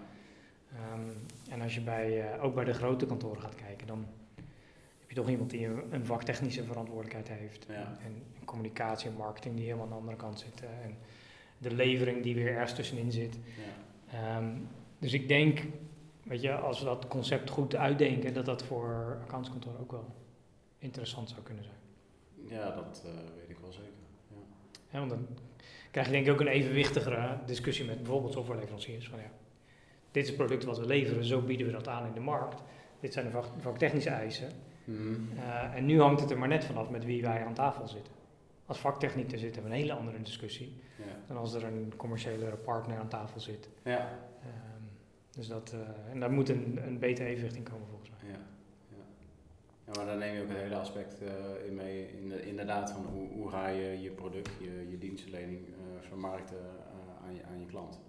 Ehm, 0.80 1.54
en 1.54 1.62
als 1.62 1.74
je 1.76 1.82
bij, 1.82 2.32
eh, 2.34 2.44
ook 2.44 2.56
bij 2.56 2.64
de 2.64 2.74
grote 2.74 3.06
kantoren 3.06 3.42
gaat 3.42 3.56
kijken, 3.56 3.88
dan 3.88 4.06
heb 5.00 5.10
je 5.10 5.16
toch 5.16 5.30
iemand 5.30 5.50
die 5.50 5.66
een, 5.66 6.06
vaktechnische 6.06 6.64
verantwoordelijkheid 6.64 7.40
heeft. 7.40 7.66
Ja. 7.68 7.74
En, 7.74 8.24
en 8.40 8.46
communicatie 8.46 9.10
en 9.10 9.16
marketing 9.16 9.56
die 9.56 9.64
helemaal 9.64 9.86
aan 9.86 9.92
de 9.92 9.98
andere 9.98 10.18
kant 10.18 10.40
zitten. 10.40 10.68
En 10.84 10.98
de 11.58 11.74
levering 11.74 12.24
die 12.24 12.36
weer 12.36 12.48
ergens 12.48 12.74
tussenin 12.74 13.12
zit. 13.12 13.38
ja. 13.58 14.38
Ehm, 14.38 14.58
dus 15.00 15.14
ik 15.14 15.28
denk, 15.28 15.62
weet 16.24 16.42
je, 16.42 16.54
als 16.54 16.80
we 16.80 16.86
dat 16.86 17.08
concept 17.08 17.50
goed 17.50 17.76
uitdenken, 17.76 18.34
dat 18.34 18.46
dat 18.46 18.64
voor 18.64 19.18
accountskantoor 19.22 19.74
ook 19.80 19.92
wel 19.92 20.06
interessant 20.80 21.30
zou 21.30 21.42
kunnen 21.42 21.64
zijn. 21.64 21.78
ja 22.60 22.72
dat 22.76 23.04
eh, 23.06 23.12
weet 23.12 23.50
ik 23.50 23.58
wel 23.62 23.72
zeker. 23.72 23.90
Ja. 24.92 25.00
Want 25.00 25.10
dan 25.10 25.28
krijg 25.92 26.08
je 26.08 26.14
denk 26.14 26.26
ik 26.26 26.32
ook 26.32 26.40
een 26.40 26.48
evenwichtigere 26.48 27.38
discussie 27.46 27.86
met 27.86 27.98
bijvoorbeeld 27.98 28.34
softwareleveranciers. 28.34 29.10
Van 29.10 29.20
ja, 29.20 29.32
dit 30.12 30.24
is 30.24 30.30
het 30.30 30.38
product 30.38 30.64
wat 30.64 30.80
we 30.80 30.86
leveren, 30.86 31.24
zo 31.24 31.42
bieden 31.42 31.66
we 31.66 31.72
dat 31.72 31.88
aan 31.88 32.06
in 32.06 32.14
de 32.14 32.20
markt. 32.20 32.62
Dit 33.00 33.14
zijn 33.14 33.26
de 33.26 33.32
vak- 33.32 33.52
vaktechnische 33.60 34.10
eisen. 34.10 34.50
Hm. 34.86 34.94
Eh, 35.38 35.76
en 35.76 35.86
nu 35.86 36.02
hangt 36.02 36.22
het 36.22 36.32
er 36.32 36.38
maar 36.38 36.48
net 36.48 36.66
vanaf 36.66 36.90
met 36.90 37.06
wie 37.06 37.22
wij 37.22 37.46
aan 37.46 37.54
tafel 37.54 37.88
zitten. 37.88 38.14
Als 38.66 38.80
vaktechnieker 38.80 39.38
zitten 39.40 39.62
we 39.64 39.68
een 39.70 39.76
hele 39.76 39.94
andere 39.94 40.22
discussie 40.22 40.82
Ja. 40.98 41.04
dan 41.28 41.38
als 41.38 41.54
er 41.54 41.64
een 41.64 41.94
commerciële 41.98 42.46
partner 42.46 42.98
aan 42.98 43.08
tafel 43.08 43.40
zit. 43.40 43.70
Ja. 43.84 43.98
Ehm, 44.42 44.84
dus 45.32 45.48
dat, 45.48 45.74
eh, 45.74 46.12
en 46.14 46.20
daar 46.20 46.32
moet 46.32 46.50
een, 46.50 46.80
een 46.86 47.00
betere 47.00 47.28
evenwicht 47.28 47.56
in 47.56 47.64
komen 47.64 47.88
volgens 47.88 48.10
mij. 48.10 48.32
Ja. 48.32 48.38
Ja. 49.86 49.94
maar 49.96 50.06
dan 50.06 50.18
neem 50.18 50.36
je 50.36 50.42
ook 50.42 50.48
het 50.50 50.58
hele 50.58 50.76
aspect 50.76 51.22
eh, 51.22 51.68
in 51.68 51.76
mee, 51.76 52.08
in 52.22 52.30
de- 52.30 52.46
inderdaad, 52.48 52.92
van 52.92 53.06
hoe, 53.06 53.28
hoe 53.30 53.50
ga 53.50 53.68
je 53.68 54.02
je 54.02 54.10
product, 54.10 54.50
je, 54.60 54.88
je 54.90 54.98
dienstverlening 54.98 55.60
vermarkten 56.00 56.58
aan, 57.26 57.36
je, 57.36 57.42
aan 57.52 57.60
je 57.60 57.66
klant. 57.66 58.00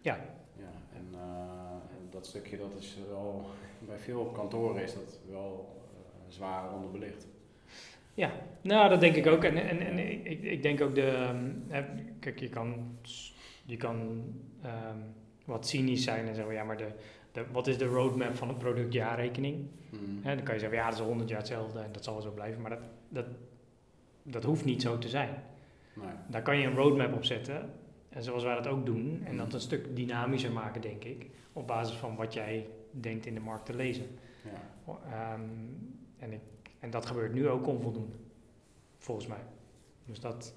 Ja. 0.00 0.18
Ja, 0.58 0.96
en 0.96 1.06
eh, 1.12 1.76
dat 2.10 2.26
stukje 2.26 2.56
dat 2.56 2.74
is 2.78 2.96
wel, 3.08 3.46
bij 3.88 3.98
veel 3.98 4.24
kantoren 4.24 4.82
is 4.82 4.94
dat 4.94 5.20
wel 5.30 5.76
eh, 5.94 6.32
zwaar 6.34 6.74
onderbelicht. 6.74 7.26
Ja, 8.14 8.32
nou 8.60 8.88
dat 8.88 9.00
denk 9.00 9.14
ik 9.14 9.26
ook. 9.26 9.44
En, 9.44 9.56
en, 9.56 9.80
en 9.80 9.98
ik, 9.98 10.42
ik 10.42 10.62
denk 10.62 10.80
ook 10.80 10.94
de. 10.94 11.06
ehm, 11.70 11.86
kijk, 12.20 12.40
je 12.40 12.48
kan, 12.48 12.96
je 13.64 13.76
kan 13.76 14.24
ehm, 14.62 14.96
wat 15.44 15.66
cynisch 15.66 16.04
zijn 16.04 16.26
en 16.26 16.34
zeggen: 16.34 16.54
ja, 16.54 16.64
maar 16.64 16.76
de, 16.76 16.88
de, 17.32 17.44
wat 17.52 17.66
is 17.66 17.78
de 17.78 17.84
roadmap 17.84 18.34
van 18.34 18.48
het 18.48 18.58
product 18.58 18.92
jaarrekening? 18.92 19.66
Hm. 19.90 19.96
Hè, 20.22 20.34
dan 20.34 20.44
kan 20.44 20.54
je 20.54 20.60
zeggen: 20.60 20.78
ja, 20.78 20.84
dat 20.84 20.94
is 20.94 21.00
al 21.00 21.06
100 21.06 21.28
jaar 21.28 21.38
hetzelfde 21.38 21.78
en 21.78 21.92
dat 21.92 22.04
zal 22.04 22.12
wel 22.12 22.22
zo 22.22 22.30
blijven. 22.30 22.60
Maar 22.60 22.70
dat, 22.70 22.82
dat, 23.08 23.26
dat 24.22 24.44
hoeft 24.44 24.64
niet 24.64 24.82
zo 24.82 24.98
te 24.98 25.08
zijn. 25.08 25.42
Nee. 25.94 26.06
Daar 26.26 26.42
kan 26.42 26.58
je 26.58 26.66
een 26.66 26.76
roadmap 26.76 27.14
op 27.14 27.24
zetten. 27.24 27.70
En 28.18 28.24
zoals 28.24 28.42
wij 28.44 28.54
dat 28.54 28.66
ook 28.66 28.86
doen. 28.86 29.22
En 29.24 29.36
dat 29.36 29.52
een 29.52 29.60
stuk 29.60 29.96
dynamischer 29.96 30.52
maken, 30.52 30.80
denk 30.80 31.04
ik. 31.04 31.30
Op 31.52 31.66
basis 31.66 31.96
van 31.96 32.16
wat 32.16 32.34
jij 32.34 32.66
denkt 32.90 33.26
in 33.26 33.34
de 33.34 33.40
markt 33.40 33.66
te 33.66 33.74
lezen. 33.74 34.06
Ja. 34.44 34.92
Ehm, 35.12 35.40
en, 36.18 36.32
ik, 36.32 36.40
en 36.78 36.90
dat 36.90 37.06
gebeurt 37.06 37.32
nu 37.34 37.48
ook 37.48 37.66
onvoldoende. 37.66 38.16
Volgens 38.96 39.26
mij. 39.26 39.38
Dus, 40.04 40.20
dat, 40.20 40.54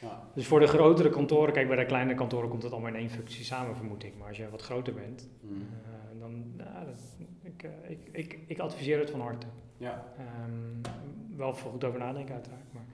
Ja. 0.00 0.28
dus 0.34 0.46
voor 0.46 0.60
de 0.60 0.66
grotere 0.66 1.10
kantoren, 1.10 1.52
kijk 1.52 1.66
bij 1.68 1.76
de 1.76 1.86
kleine 1.86 2.14
kantoren 2.14 2.48
komt 2.48 2.62
het 2.62 2.72
allemaal 2.72 2.90
in 2.90 2.96
één 2.96 3.10
functie 3.10 3.44
samen, 3.44 3.76
vermoed 3.76 4.04
ik. 4.04 4.12
Maar 4.18 4.28
als 4.28 4.36
je 4.36 4.50
wat 4.50 4.62
groter 4.62 4.94
bent, 4.94 5.28
Hm. 5.40 5.46
eh, 5.48 6.20
dan. 6.20 6.56
nou, 6.56 6.86
dat, 6.86 7.00
ik, 7.42 7.66
ik, 7.88 7.98
ik, 8.12 8.38
ik 8.46 8.58
adviseer 8.58 8.98
het 8.98 9.10
van 9.10 9.20
harte. 9.20 9.46
Ja. 9.76 10.04
Ehm, 10.18 10.92
wel 11.36 11.54
voor 11.54 11.70
goed 11.70 11.84
over 11.84 11.98
nadenken, 11.98 12.34
uiteraard. 12.34 12.72
Maar, 12.72 12.84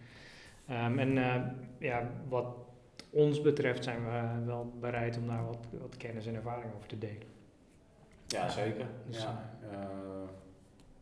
Ehm, 0.66 0.98
en 0.98 1.18
eh, 1.18 1.42
ja, 1.78 2.10
wat 2.28 2.46
ons 3.10 3.40
betreft 3.40 3.84
zijn 3.84 4.04
we 4.04 4.44
wel 4.44 4.72
bereid 4.80 5.16
om 5.16 5.26
daar 5.26 5.44
wat, 5.46 5.66
wat 5.80 5.96
kennis 5.96 6.26
en 6.26 6.34
ervaring 6.34 6.74
over 6.74 6.88
te 6.88 6.98
delen. 6.98 7.26
ja, 8.26 8.48
zeker. 8.48 8.86
Dus, 9.06 9.22
ja. 9.22 9.50
Eh, 9.70 9.78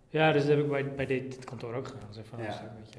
Ja, 0.08 0.32
dus 0.32 0.42
dat 0.46 0.56
heb 0.56 0.64
ik 0.64 0.70
bij, 0.70 0.94
bij 0.94 1.06
dit 1.06 1.44
kantoor 1.44 1.74
ook 1.74 1.86
gedaan. 1.88 2.14
Zeg 2.14 2.26
van, 2.26 2.38
Ja. 2.38 2.44
luister, 2.44 2.70
weet 2.78 2.92
je, 2.92 2.98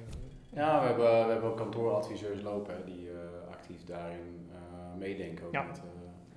ja, 0.56 0.80
we 0.82 0.86
hebben, 0.88 1.26
we 1.26 1.32
hebben 1.32 1.50
ook 1.50 1.58
kantooradviseurs 1.58 2.42
lopen 2.42 2.76
hè, 2.76 2.84
die 2.84 3.10
eh, 3.10 3.50
actief 3.52 3.84
daarin 3.86 4.50
eh, 4.52 4.98
meedenken 5.00 5.46
ook 5.46 5.54
Ja. 5.54 5.64
met, 5.64 5.78
eh, 5.78 5.84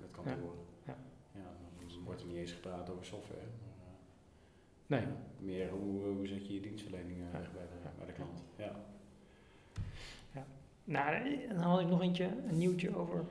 het 0.00 0.10
kantoor. 0.10 0.54
Ja. 0.86 0.94
Ja, 1.34 1.40
dan 1.88 2.04
wordt 2.04 2.20
er 2.20 2.26
niet 2.26 2.36
eens 2.36 2.52
gepraat 2.52 2.90
over 2.90 3.04
software. 3.04 3.40
Maar, 4.86 4.98
nee. 4.98 5.08
eh, 5.08 5.12
meer 5.38 5.68
hoe, 5.70 6.02
hoe 6.04 6.26
zet 6.26 6.46
je 6.46 6.54
je 6.54 6.60
dienstverlening 6.60 7.18
eh, 7.20 7.30
bij 7.32 7.40
de, 7.42 7.88
bij 7.98 8.06
de 8.06 8.12
klant. 8.12 8.42
Ja. 8.56 8.72
Nou, 10.90 11.38
dan 11.48 11.56
had 11.56 11.80
ik 11.80 11.88
nog 11.88 12.02
eentje, 12.02 12.30
een 12.48 12.58
nieuwtje 12.58 12.96
over. 12.96 13.24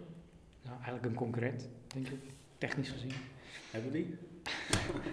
Nou, 0.63 0.75
eigenlijk 0.75 1.05
een 1.05 1.13
concurrent, 1.13 1.69
denk 1.87 2.07
ik, 2.07 2.19
technisch 2.57 2.89
gezien. 2.89 3.11
Hebben 3.71 3.91
die? 3.91 4.15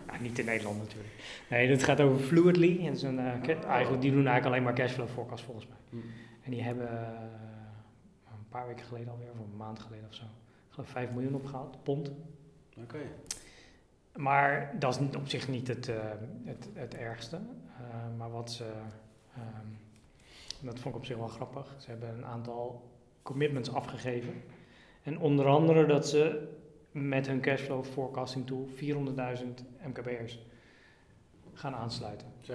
Nou, 0.06 0.20
niet 0.22 0.38
in 0.38 0.44
Nederland 0.44 0.78
natuurlijk. 0.78 1.08
Nee, 1.50 1.68
dit 1.68 1.82
gaat 1.82 2.00
over 2.00 2.18
Fluidly. 2.26 2.84
Dat 2.84 2.94
is 2.96 3.02
een, 3.02 3.18
eh, 3.18 3.56
Oh. 3.58 3.64
eigenlijk, 3.70 4.02
die 4.02 4.10
doen 4.10 4.26
eigenlijk 4.26 4.46
alleen 4.46 4.62
maar 4.62 4.74
cashflow 4.74 5.08
forecast 5.08 5.44
volgens 5.44 5.66
mij. 5.68 5.76
Hm. 5.90 6.06
En 6.42 6.50
die 6.50 6.62
hebben 6.62 6.88
eh, 6.88 7.08
een 8.30 8.48
paar 8.48 8.66
weken 8.66 8.84
geleden 8.84 9.08
alweer, 9.12 9.30
of 9.30 9.38
een 9.38 9.56
maand 9.56 9.78
geleden 9.78 10.06
of 10.08 10.14
zo, 10.14 10.24
ik 10.24 10.30
geloof 10.72 10.88
5 10.88 11.10
miljoen 11.10 11.34
opgehaald, 11.34 11.82
pond. 11.82 12.10
Oké. 12.82 12.98
Maar 14.16 14.74
dat 14.78 15.00
is 15.00 15.16
op 15.16 15.28
zich 15.28 15.48
niet 15.48 15.68
het, 15.68 15.88
eh, 15.88 15.96
het, 16.44 16.68
het 16.74 16.94
ergste. 16.94 17.38
Maar 18.16 18.30
wat 18.30 18.52
ze, 18.52 18.72
ehm, 19.34 19.66
dat 20.62 20.78
vond 20.78 20.94
ik 20.94 21.00
op 21.00 21.06
zich 21.06 21.16
wel 21.16 21.28
grappig, 21.28 21.74
ze 21.78 21.90
hebben 21.90 22.08
een 22.08 22.24
aantal 22.24 22.90
commitments 23.22 23.72
afgegeven. 23.72 24.32
En 25.02 25.18
onder 25.18 25.46
andere 25.46 25.86
dat 25.86 26.08
ze 26.08 26.48
met 26.90 27.26
hun 27.26 27.40
cashflow 27.40 27.84
forecasting 27.84 28.46
tool 28.46 28.68
400.000 28.68 29.44
MKB'ers 29.86 30.38
gaan 31.52 31.74
aansluiten 31.74 32.26
Zo. 32.40 32.54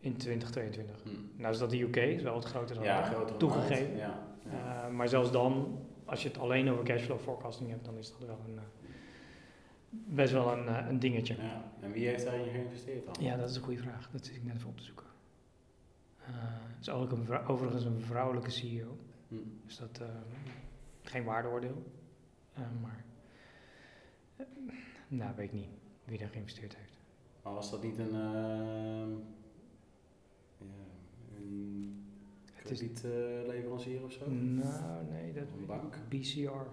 in 0.00 0.16
2022. 0.16 1.02
Hm. 1.02 1.08
Nou 1.40 1.52
is 1.52 1.58
dat 1.58 1.70
de 1.70 1.80
UK, 1.80 1.96
is 1.96 2.22
wel 2.22 2.34
wat 2.34 2.44
groter 2.44 2.74
dan 2.74 2.84
Ja, 2.84 3.02
groter 3.02 3.36
toegegeven. 3.36 3.96
Ja. 3.96 4.18
ja. 4.50 4.84
Eh, 4.84 4.90
maar 4.90 5.08
zelfs 5.08 5.32
dan, 5.32 5.78
als 6.04 6.22
je 6.22 6.28
het 6.28 6.38
alleen 6.38 6.70
over 6.70 6.84
cashflow 6.84 7.18
forecasting 7.18 7.70
hebt, 7.70 7.84
dan 7.84 7.96
is 7.96 8.12
dat 8.18 8.26
wel 8.26 8.38
een, 8.48 8.58
eh, 8.58 8.64
best 9.90 10.32
wel 10.32 10.52
een, 10.52 10.68
eh, 10.68 10.86
een 10.88 10.98
dingetje. 10.98 11.34
ja. 11.34 11.72
En 11.80 11.92
wie 11.92 12.06
heeft 12.06 12.24
daarin 12.24 12.48
geïnvesteerd 12.50 13.04
dan? 13.04 13.24
Ja, 13.24 13.36
dat 13.36 13.50
is 13.50 13.56
een 13.56 13.62
goede 13.62 13.82
vraag. 13.82 14.10
Dat 14.12 14.24
zit 14.26 14.36
ik 14.36 14.44
net 14.44 14.56
even 14.56 14.68
op 14.68 14.76
te 14.76 14.82
zoeken. 14.84 15.06
Eh, 16.26 16.32
het 16.76 16.80
is 16.80 16.88
ook 16.90 17.10
een 17.12 17.46
overigens 17.46 17.84
een 17.84 18.00
vrouwelijke 18.00 18.50
CEO. 18.50 18.96
Hm. 19.28 19.34
Dus 19.64 19.76
dat, 19.76 19.98
eh, 20.00 20.08
geen 21.02 21.24
waardeoordeel. 21.24 21.92
Eh, 22.52 22.62
maar 22.82 23.04
Nou, 25.08 25.32
weet 25.36 25.46
ik 25.46 25.52
niet 25.52 25.68
wie 26.04 26.18
daar 26.18 26.28
geïnvesteerd 26.28 26.76
heeft. 26.76 26.98
Maar 27.42 27.52
was 27.52 27.70
dat 27.70 27.82
niet 27.82 27.98
een, 27.98 28.14
ehm, 28.14 29.10
ja, 30.58 30.86
een 31.36 32.04
Het 32.54 32.70
is- 32.70 32.78
kredietleverancier 32.78 34.02
of 34.04 34.12
zo? 34.12 34.30
Nou, 34.30 35.04
nee, 35.10 35.32
dat 35.32 35.42
Een 35.58 35.66
bank? 35.66 35.98
BCR. 36.08 36.66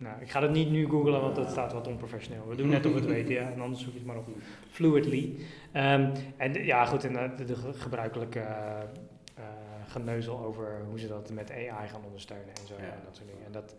Nou, 0.00 0.20
ik 0.20 0.30
ga 0.30 0.40
dat 0.40 0.50
niet 0.50 0.70
nu 0.70 0.88
googlen, 0.88 1.20
want 1.20 1.36
dat 1.36 1.50
staat 1.50 1.72
wat 1.72 1.86
onprofessioneel. 1.86 2.48
We 2.48 2.54
doen 2.56 2.68
net 2.68 2.86
of 2.86 2.92
we 2.92 2.98
het 2.98 3.08
weten, 3.08 3.34
ja, 3.34 3.50
en 3.50 3.60
anders 3.60 3.82
zoek 3.82 3.92
je 3.92 3.98
het 3.98 4.06
maar 4.06 4.16
op. 4.16 4.28
Fluidly. 4.70 5.36
Ehm, 5.72 6.10
en 6.36 6.52
ja, 6.64 6.84
goed, 6.84 7.04
en 7.04 7.16
eh, 7.16 7.36
de, 7.36 7.44
de 7.44 7.56
ge- 7.56 7.72
gebruikelijke 7.72 8.40
eh, 8.40 9.44
geneuzel 9.86 10.38
over 10.38 10.82
hoe 10.88 10.98
ze 10.98 11.08
dat 11.08 11.30
met 11.30 11.50
AI 11.50 11.88
gaan 11.88 12.04
ondersteunen 12.04 12.48
en 12.60 12.66
zo. 12.66 12.74
Ja. 12.78 12.82
En 12.84 12.98
dat 13.04 13.16
soort 13.16 13.28
dingen. 13.28 13.44
En 13.46 13.52
dat, 13.52 13.74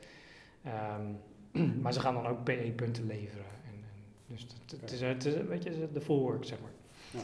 ehm, 0.63 1.79
maar 1.81 1.93
ze 1.93 1.99
gaan 1.99 2.13
dan 2.13 2.27
ook 2.27 2.43
PE-punten 2.43 3.05
leveren. 3.05 3.45
En, 3.65 3.73
en, 3.73 4.03
dus 4.27 4.41
het, 4.41 4.81
het 4.81 4.91
is, 4.91 5.01
het 5.01 5.25
is 5.25 5.33
een 5.35 5.47
beetje 5.47 5.91
de 5.93 6.01
full 6.01 6.17
work, 6.19 6.43
zeg 6.45 6.57
maar. 6.61 6.71
Ja. 7.11 7.19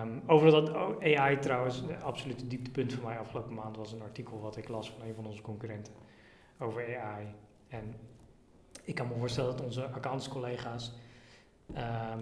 Ehm, 0.00 0.08
over 0.26 0.50
dat 0.50 0.74
o- 0.74 0.98
AI 1.02 1.38
trouwens, 1.38 1.86
de 1.86 1.96
absolute 1.96 2.46
dieptepunt 2.46 2.92
voor 2.94 3.04
mij 3.08 3.18
afgelopen 3.18 3.54
maand 3.54 3.76
was 3.76 3.92
een 3.92 4.02
artikel 4.02 4.40
wat 4.40 4.56
ik 4.56 4.68
las 4.68 4.90
van 4.90 5.06
een 5.08 5.14
van 5.14 5.26
onze 5.26 5.42
concurrenten 5.42 5.92
over 6.58 6.98
AI. 6.98 7.26
En 7.68 7.94
ik 8.82 8.94
kan 8.94 9.08
me 9.08 9.14
voorstellen 9.18 9.50
dat 9.56 9.64
onze 9.64 9.84
accountscollega's 9.86 10.92
ehm, 11.74 12.18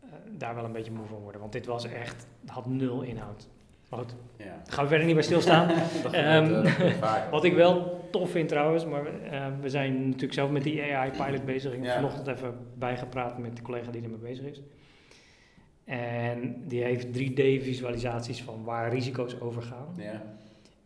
eh, 0.00 0.08
daar 0.38 0.54
wel 0.54 0.64
een 0.64 0.72
beetje 0.72 0.92
moe 0.92 1.06
van 1.06 1.18
worden. 1.18 1.40
Want 1.40 1.52
dit 1.52 1.66
was 1.66 1.84
echt, 1.84 2.26
had 2.46 2.66
nul 2.66 3.02
inhoud. 3.02 3.48
Maar 3.88 3.98
goed, 3.98 4.14
Ja. 4.36 4.62
gaan 4.66 4.82
we 4.84 4.88
verder 4.88 5.06
niet 5.06 5.14
bij 5.14 5.24
stilstaan. 5.24 5.70
Ehm, 6.12 6.66
vaker. 6.98 7.30
Wat 7.36 7.44
ik 7.44 7.54
wel 7.54 8.04
tof 8.10 8.30
vind 8.30 8.48
trouwens, 8.48 8.84
maar 8.86 9.06
eh, 9.06 9.46
we 9.60 9.68
zijn 9.68 10.04
natuurlijk 10.06 10.32
zelf 10.32 10.50
met 10.50 10.62
die 10.62 10.82
AI-pilot 10.94 11.44
bezig. 11.44 11.70
Ik 11.72 11.76
heb 11.78 11.86
Ja. 11.86 11.94
vanochtend 11.94 12.26
even 12.26 12.54
bijgepraat 12.78 13.38
met 13.38 13.56
de 13.56 13.62
collega 13.62 13.90
die 13.90 14.02
ermee 14.02 14.18
bezig 14.18 14.44
is. 14.46 14.60
En 15.84 16.62
die 16.68 16.82
heeft 16.82 17.06
3D-visualisaties 17.12 18.42
van 18.42 18.64
waar 18.64 18.90
risico's 18.92 19.40
overgaan. 19.40 19.94
Ja. 19.96 20.22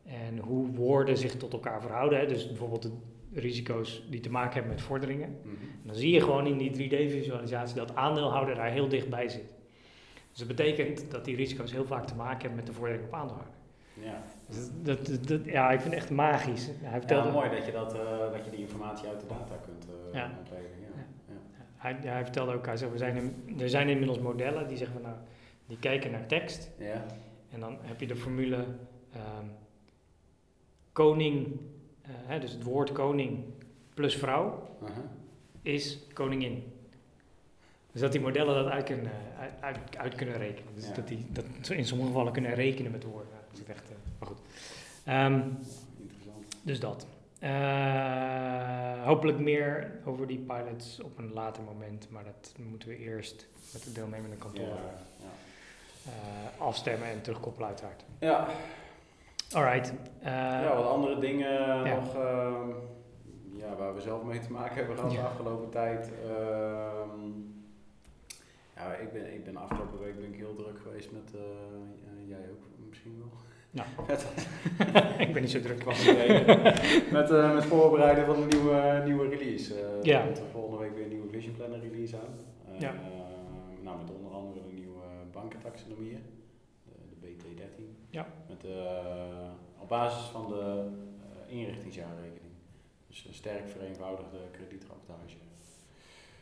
En 0.06 0.38
hoe 0.38 0.66
woorden 0.66 1.16
zich 1.16 1.36
tot 1.36 1.52
elkaar 1.52 1.80
verhouden. 1.80 2.18
Hè. 2.18 2.26
Dus 2.26 2.46
bijvoorbeeld 2.46 2.82
de 2.82 2.90
risico's 3.34 4.06
die 4.10 4.20
te 4.20 4.30
maken 4.30 4.52
hebben 4.54 4.72
met 4.72 4.82
vorderingen. 4.82 5.36
Mhm. 5.42 5.48
En 5.62 5.82
dan 5.86 5.94
zie 5.94 6.12
je 6.12 6.20
gewoon 6.20 6.46
in 6.46 6.58
die 6.58 6.70
3D-visualisatie 6.70 7.76
dat 7.76 7.94
aandeelhouder 7.94 8.54
daar 8.54 8.70
heel 8.70 8.88
dichtbij 8.88 9.28
zit. 9.28 9.54
Dus 10.30 10.38
dat 10.38 10.56
betekent 10.56 11.10
dat 11.10 11.24
die 11.24 11.36
risico's 11.36 11.72
heel 11.72 11.84
vaak 11.86 12.06
te 12.06 12.14
maken 12.14 12.38
hebben 12.40 12.56
met 12.56 12.66
de 12.66 12.72
vordering 12.72 13.04
op 13.04 13.14
aandeelhouder. 13.14 13.54
Ja. 14.00 14.22
Dus 14.48 14.56
dat, 14.82 15.06
dat, 15.06 15.28
dat- 15.28 15.44
ja, 15.44 15.70
ik 15.70 15.80
vind 15.80 15.94
het 15.94 16.02
echt 16.02 16.10
magisch. 16.10 16.68
Hij 16.80 16.98
vertelde, 16.98 17.26
ja, 17.28 17.32
mooi 17.34 17.50
dat 17.50 17.66
je, 17.66 17.72
dat, 17.72 17.94
eh, 17.94 18.18
dat 18.32 18.44
je 18.44 18.50
die 18.50 18.60
informatie 18.60 19.08
uit 19.08 19.20
de 19.20 19.26
data 19.26 19.54
kunt 19.64 19.86
eh 19.88 20.12
Ja. 20.14 20.20
Ja. 20.20 21.04
Ja. 21.28 21.34
Hij, 21.76 21.96
hij 22.00 22.22
vertelde 22.22 22.52
ook, 22.54 22.66
hij 22.66 22.76
zei, 22.76 22.90
we 22.90 22.98
zijn 22.98 23.16
in- 23.16 23.60
er 23.60 23.68
zijn 23.68 23.88
inmiddels 23.88 24.18
modellen 24.18 24.68
die 24.68 24.76
zeggen 24.76 24.96
van 25.00 25.10
nou, 25.10 25.16
die 25.66 25.78
kijken 25.78 26.10
naar 26.10 26.26
tekst. 26.26 26.70
Ja. 26.78 27.06
En 27.50 27.60
dan 27.60 27.76
heb 27.80 28.00
je 28.00 28.06
de 28.06 28.16
formule 28.16 28.56
ehm, 29.12 29.46
koning, 30.92 31.60
hè, 32.06 32.38
dus 32.40 32.52
het 32.52 32.62
woord 32.62 32.92
koning 32.92 33.44
plus 33.94 34.16
vrouw 34.16 34.68
is 35.62 35.98
koningin. 36.12 36.72
Dus 37.92 38.00
dat 38.00 38.12
die 38.12 38.20
modellen 38.20 38.54
dat 38.54 38.72
uit 38.72 38.84
kunnen, 38.84 39.12
uit, 39.38 39.52
uit, 39.60 39.96
uit 39.96 40.14
kunnen 40.14 40.36
rekenen. 40.38 40.74
Dus 40.74 40.86
Ja. 40.86 40.94
dat 40.94 41.08
die 41.08 41.26
dat 41.30 41.44
in 41.70 41.84
sommige 41.86 42.08
gevallen 42.10 42.32
kunnen 42.32 42.54
rekenen 42.54 42.90
met 42.90 43.04
woorden. 43.04 43.28
Dat 43.50 43.60
is 43.60 43.66
echt, 43.74 43.88
eh, 43.90 43.96
maar 44.18 44.28
goed. 44.28 44.38
Ehm, 45.04 45.40
Interessant. 45.98 46.56
dus 46.62 46.80
dat. 46.80 47.06
Eh, 47.38 49.04
hopelijk 49.04 49.38
meer 49.38 49.90
over 50.04 50.26
die 50.26 50.38
pilots 50.38 51.00
op 51.00 51.18
een 51.18 51.32
later 51.32 51.62
moment. 51.62 52.06
Maar 52.10 52.24
dat 52.24 52.54
moeten 52.70 52.88
we 52.88 52.96
eerst 52.98 53.46
met 53.72 53.82
de 53.84 53.92
deelnemende 53.92 54.36
Ja. 54.36 54.42
kantoren 54.42 54.68
Ja. 54.68 55.32
eh, 56.04 56.60
afstemmen 56.60 57.08
en 57.08 57.20
terugkoppelen 57.22 57.68
uiteraard. 57.68 58.04
Ja. 58.18 58.48
Alright. 59.52 59.92
eh, 60.22 60.32
ja, 60.32 60.76
wat 60.76 60.86
andere 60.86 61.18
dingen 61.18 61.50
ja. 61.84 61.94
nog 61.94 62.14
ehm, 62.14 62.68
ja, 63.56 63.76
waar 63.78 63.94
we 63.94 64.00
zelf 64.00 64.22
mee 64.22 64.38
te 64.38 64.52
maken 64.52 64.76
hebben 64.76 64.94
gehad 64.96 65.10
de 65.10 65.16
Ja. 65.16 65.22
afgelopen 65.24 65.70
tijd. 65.70 66.10
Ehm, 66.26 67.30
ja, 68.76 68.94
ik 68.94 69.12
ben, 69.12 69.34
ik 69.34 69.44
ben 69.44 69.56
afgelopen 69.56 69.98
week 69.98 70.16
ben 70.16 70.24
ik 70.32 70.36
heel 70.36 70.54
druk 70.54 70.78
geweest 70.82 71.10
met, 71.12 71.34
eh, 71.34 71.40
ja, 72.04 72.36
jij 72.36 72.50
ook 72.50 72.64
misschien 72.88 73.18
wel. 73.18 73.28
Nou. 73.70 73.88
met, 74.08 74.26
ik 75.26 75.32
ben 75.32 75.42
niet 75.42 75.50
zo 75.50 75.60
druk. 75.60 75.84
met, 77.10 77.30
eh, 77.30 77.54
met 77.54 77.64
voorbereiden 77.64 78.26
van 78.26 78.42
een 78.42 78.48
nieuwe, 78.48 79.02
nieuwe 79.04 79.28
release. 79.28 79.74
Eh, 79.74 80.02
Ja. 80.02 80.18
Er 80.20 80.24
komt 80.26 80.40
volgende 80.52 80.78
week 80.78 80.94
weer 80.94 81.02
een 81.04 81.08
nieuwe 81.10 81.28
Vision 81.28 81.54
Planner 81.54 81.80
release 81.80 82.16
aan. 82.16 82.34
Ja. 82.78 82.92
nou, 83.82 83.98
met 83.98 84.10
onder 84.16 84.32
andere 84.32 84.60
de 84.68 84.72
nieuwe 84.74 85.00
bankentaxonomieën, 85.32 86.18
de, 86.18 86.22
de 86.22 86.32
BT13. 86.32 86.33
Ja. 88.68 88.70
Eh, 88.70 89.82
op 89.82 89.88
basis 89.88 90.24
van 90.24 90.48
de 90.48 90.84
eh, 91.48 91.56
inrichtingsjaarrekening. 91.58 92.52
Dus 93.08 93.24
een 93.28 93.34
sterk 93.34 93.68
vereenvoudigde 93.68 94.36
kredietrapportage. 94.52 95.36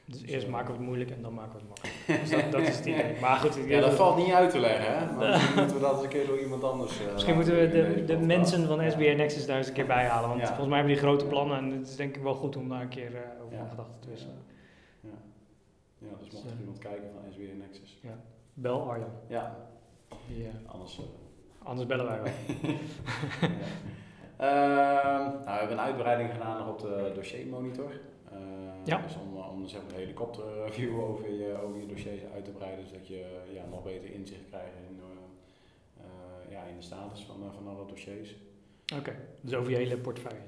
Dus 0.05 0.23
eerst 0.23 0.49
maken 0.49 0.67
we 0.71 0.73
het 0.77 0.83
moeilijk 0.87 1.11
en 1.11 1.23
dan 1.23 1.35
maken 1.35 1.53
we 1.53 1.59
het 1.59 1.69
makkelijk. 1.69 2.21
Dus 2.23 2.31
dat, 2.31 2.53
dat 2.53 2.61
is 2.61 2.77
het 2.77 2.87
idee. 2.87 3.21
Maar 3.21 3.37
goed, 3.37 3.55
Ja, 3.67 3.81
dat 3.81 3.95
valt 3.95 4.17
niet 4.17 4.33
uit 4.33 4.51
te 4.51 4.59
leggen, 4.59 4.99
hè? 4.99 5.13
Maar 5.13 5.29
misschien 5.39 5.57
moeten 5.57 5.75
we 5.77 5.81
dat 5.83 5.93
eens 5.95 6.03
een 6.03 6.09
keer 6.09 6.27
door 6.27 6.39
iemand 6.41 6.65
anders. 6.65 7.01
eh, 7.07 7.13
Misschien 7.13 7.35
moeten 7.35 7.59
we 7.59 7.69
de, 7.69 8.05
de 8.05 8.19
mensen 8.19 8.67
van 8.67 8.81
Ja. 8.85 8.91
SBR 8.91 9.03
Nexus 9.03 9.47
daar 9.47 9.57
eens 9.57 9.67
een 9.67 9.73
keer 9.73 9.87
bij 9.87 10.07
halen. 10.07 10.29
Want 10.29 10.41
Ja. 10.41 10.47
volgens 10.47 10.69
mij 10.69 10.77
hebben 10.79 10.95
die 10.95 11.05
grote 11.05 11.27
plannen 11.27 11.57
en 11.59 11.71
het 11.71 11.89
is 11.89 11.97
denk 11.97 12.17
ik 12.17 12.23
wel 12.23 12.35
goed 12.35 12.57
om 12.57 12.69
daar 12.69 12.81
een 12.81 12.89
keer 12.89 13.09
over 13.43 13.53
Ja. 13.53 13.59
van 13.59 13.69
gedachten 13.69 14.01
te 14.01 14.09
wisselen. 14.09 14.35
Ja, 15.01 15.09
ja 15.99 16.09
dus 16.19 16.31
mocht 16.33 16.45
er 16.51 16.59
iemand 16.61 16.79
kijken 16.79 17.11
van 17.15 17.33
SBR 17.33 17.57
Nexus. 17.59 18.01
Bel 18.55 18.91
Arjan. 18.91 19.11
Ja, 19.27 19.57
anders. 20.67 21.01
Anders 21.64 21.87
bellen 21.88 22.07
wij 22.07 22.22
wel. 22.22 22.33
ja. 22.70 22.77
Ehm, 24.37 25.22
nou, 25.22 25.44
we 25.44 25.51
hebben 25.51 25.79
een 25.79 25.85
uitbreiding 25.85 26.31
gedaan 26.33 26.59
nog 26.59 26.68
op 26.68 26.81
de 26.81 27.11
dossiermonitor. 27.14 27.90
Eh, 28.31 28.38
Ja. 28.85 28.98
Dus 29.03 29.16
om, 29.16 29.37
eh, 29.37 29.51
om 29.51 29.68
zeg 29.68 29.83
maar, 29.83 29.90
de 29.92 29.98
helikopterview 29.98 31.01
over 31.09 31.31
je, 31.33 31.59
over 31.62 31.81
je 31.81 31.87
dossiers 31.87 32.22
uit 32.35 32.44
te 32.44 32.51
breiden, 32.51 32.87
zodat 32.87 33.07
je 33.07 33.40
ja, 33.53 33.64
nog 33.70 33.83
beter 33.83 34.11
inzicht 34.12 34.48
krijgt 34.48 34.72
in, 34.88 35.01
eh, 35.01 36.05
eh, 36.05 36.53
ja, 36.53 36.62
in 36.64 36.77
de 36.77 36.83
status 36.83 37.25
van, 37.25 37.37
van 37.55 37.68
alle 37.77 37.87
dossiers. 37.87 38.35
Oké, 38.98 39.16
dus 39.40 39.55
over 39.55 39.70
je 39.70 39.77
hele 39.77 39.96
portefeuille. 39.96 40.42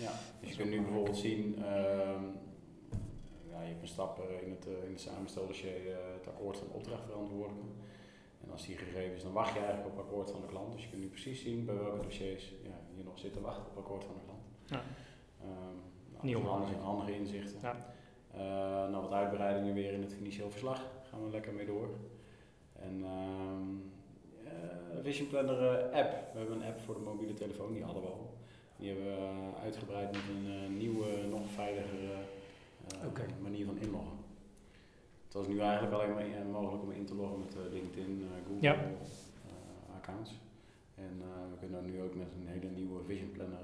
Ja, 0.00 0.12
dus 0.40 0.50
je 0.50 0.56
kunt 0.56 0.70
nu 0.70 0.80
bijvoorbeeld 0.82 1.16
zien, 1.16 1.56
ehm, 1.58 2.22
ja, 3.50 3.60
je 3.62 3.68
hebt 3.68 3.82
een 3.82 3.88
stap 3.88 4.18
in 4.42 4.50
het, 4.50 4.66
in 4.66 4.92
het 4.92 5.00
samensteldossier 5.00 5.90
eh, 5.90 5.96
het 6.16 6.26
akkoord 6.26 6.56
van 6.56 6.66
de 6.66 6.74
opdrachtverantwoordelijke. 6.74 7.70
En 8.44 8.50
als 8.50 8.66
die 8.66 8.76
gegeven 8.76 9.14
is, 9.14 9.22
dan 9.22 9.32
wacht 9.32 9.52
je 9.52 9.58
eigenlijk 9.58 9.88
op 9.88 9.98
akkoord 9.98 10.30
van 10.30 10.40
de 10.40 10.46
klant. 10.46 10.72
Dus 10.72 10.82
je 10.82 10.88
kunt 10.88 11.02
nu 11.02 11.08
precies 11.08 11.42
zien 11.42 11.64
bij 11.64 11.74
welke 11.74 12.02
dossiers 12.02 12.52
ja, 12.62 12.80
je 12.96 13.04
nog 13.04 13.18
zit 13.18 13.32
te 13.32 13.40
wachten 13.40 13.66
op 13.66 13.78
akkoord 13.78 14.04
van 14.04 14.14
de 14.14 14.20
klant. 14.24 14.42
Ja. 14.66 14.82
Ehm, 15.40 15.76
nou, 16.12 16.24
Nieuw 16.24 16.42
handige, 16.42 16.74
handige 16.74 17.14
inzichten. 17.14 17.58
Ja. 17.62 17.94
Eh, 18.30 18.90
nou, 18.90 19.02
wat 19.02 19.12
uitbreidingen 19.12 19.74
weer 19.74 19.92
in 19.92 20.02
het 20.02 20.14
financieel 20.14 20.50
verslag. 20.50 20.86
Gaan 21.10 21.24
we 21.24 21.30
lekker 21.30 21.52
mee 21.52 21.66
door. 21.66 21.88
En 22.72 23.04
ehm 23.04 23.96
eh, 24.48 25.02
Vision 25.02 25.28
Planner 25.28 25.60
eh, 25.62 25.98
app. 26.00 26.32
We 26.32 26.38
hebben 26.38 26.56
een 26.56 26.66
app 26.66 26.80
voor 26.80 26.94
de 26.94 27.00
mobiele 27.00 27.34
telefoon, 27.34 27.72
die 27.72 27.82
hadden 27.82 28.02
we 28.02 28.08
al. 28.08 28.36
Die 28.76 28.88
hebben 28.88 29.06
we 29.06 29.60
uitgebreid 29.62 30.12
met 30.12 30.22
een 30.28 30.76
nieuwe, 30.76 31.06
nog 31.30 31.50
veiligere 31.50 32.12
eh, 33.02 33.42
manier 33.42 33.66
van 33.66 33.78
inloggen. 33.78 34.17
Het 35.28 35.36
was 35.36 35.46
nu 35.48 35.60
eigenlijk 35.60 35.92
alleen 35.94 36.14
maar 36.14 36.26
in- 36.26 36.50
mogelijk 36.50 36.82
om 36.82 36.90
in 36.90 37.04
te 37.04 37.14
loggen 37.14 37.38
met 37.38 37.54
eh, 37.56 37.72
LinkedIn, 37.72 38.22
eh, 38.22 38.46
Google 38.46 38.68
Ja. 38.68 38.74
eh, 38.74 39.96
accounts. 39.96 40.40
En 40.94 41.22
eh, 41.22 41.50
we 41.50 41.56
kunnen 41.58 41.84
nu 41.84 42.02
ook 42.02 42.14
met 42.14 42.32
een 42.40 42.46
hele 42.46 42.68
nieuwe 42.74 43.02
Vision 43.04 43.30
Planner 43.30 43.58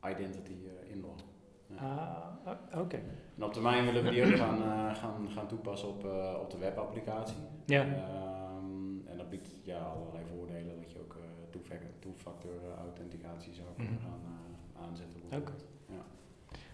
eh, 0.00 0.10
identity 0.10 0.52
eh, 0.52 0.90
inloggen. 0.94 1.26
Ja. 1.66 1.76
Ah, 2.44 2.80
oké. 2.80 3.00
En 3.36 3.44
op 3.44 3.52
termijn 3.52 3.84
willen 3.84 4.02
we 4.04 4.10
die 4.10 4.24
ook 4.24 4.36
gaan, 4.36 4.62
eh, 4.62 4.94
gaan, 4.94 5.28
gaan 5.30 5.46
toepassen 5.46 5.88
op, 5.88 6.04
eh, 6.04 6.36
op 6.40 6.50
de 6.50 6.58
webapplicatie. 6.58 7.36
Ja. 7.64 7.82
Ehm, 7.82 9.06
en 9.08 9.16
dat 9.16 9.30
biedt 9.30 9.48
ja, 9.62 9.78
allerlei 9.78 10.24
voordelen 10.36 10.76
dat 10.80 10.90
je 10.92 10.98
ook 11.00 11.14
eh 11.14 11.28
two-factor, 12.00 12.50
eh, 12.50 12.78
authenticatie 12.84 13.54
zou 13.54 13.68
kunnen 13.76 13.92
Mhm. 13.94 14.02
gaan 14.02 14.20
eh, 14.24 14.82
aanzetten. 14.86 15.20
Oké. 15.24 15.28
bijvoorbeeld. 15.30 15.64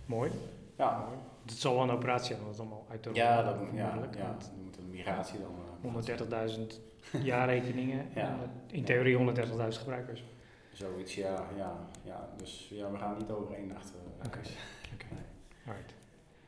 Mooi. 0.06 0.30
Ja, 0.76 0.98
Mooi. 1.06 1.18
Het 1.46 1.54
zal 1.58 1.74
wel 1.74 1.82
een 1.82 1.90
operatie 1.90 2.26
zijn 2.26 2.40
om 2.40 2.46
dat 2.46 2.58
allemaal 2.60 2.86
uit 2.90 3.02
te 3.02 3.10
ja, 3.12 3.40
rollen, 3.40 3.58
dat, 3.58 3.68
ja, 3.74 3.84
vermoedelijk, 3.86 4.14
ja, 4.16 4.26
want 4.26 4.50
dan 4.54 4.64
moet 4.64 4.76
een 4.78 4.90
migratie 4.90 5.38
dan. 5.40 5.50
eh, 5.82 6.48
130.000 6.48 6.80
jaarrekeningen. 7.22 8.06
Ja. 8.14 8.28
en 8.28 8.50
in 8.66 8.84
theorie 8.84 9.16
130.000 9.16 9.78
gebruikers. 9.78 10.24
Zoiets, 10.72 11.14
ja, 11.14 11.44
ja, 11.56 11.72
ja. 12.02 12.28
Dus 12.36 12.68
ja, 12.72 12.90
we 12.90 12.98
gaan 12.98 13.16
niet 13.18 13.30
over 13.30 13.54
één 13.54 13.66
nacht. 13.66 13.92
eh, 14.20 14.26
Oké. 14.26 14.38
Nee. 15.10 15.24
Alright. 15.66 15.94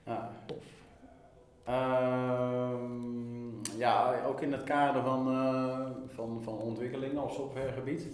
Ja. 0.05 0.31
Tof. 0.47 0.65
Ehm, 1.65 3.77
ja, 3.79 4.25
ook 4.27 4.41
in 4.41 4.53
het 4.53 4.65
kader 4.65 5.03
van, 5.03 5.29
eh, 5.29 5.87
van, 6.15 6.41
van 6.43 6.59
ontwikkelingen 6.59 7.23
op 7.23 7.31
softwaregebied 7.31 8.07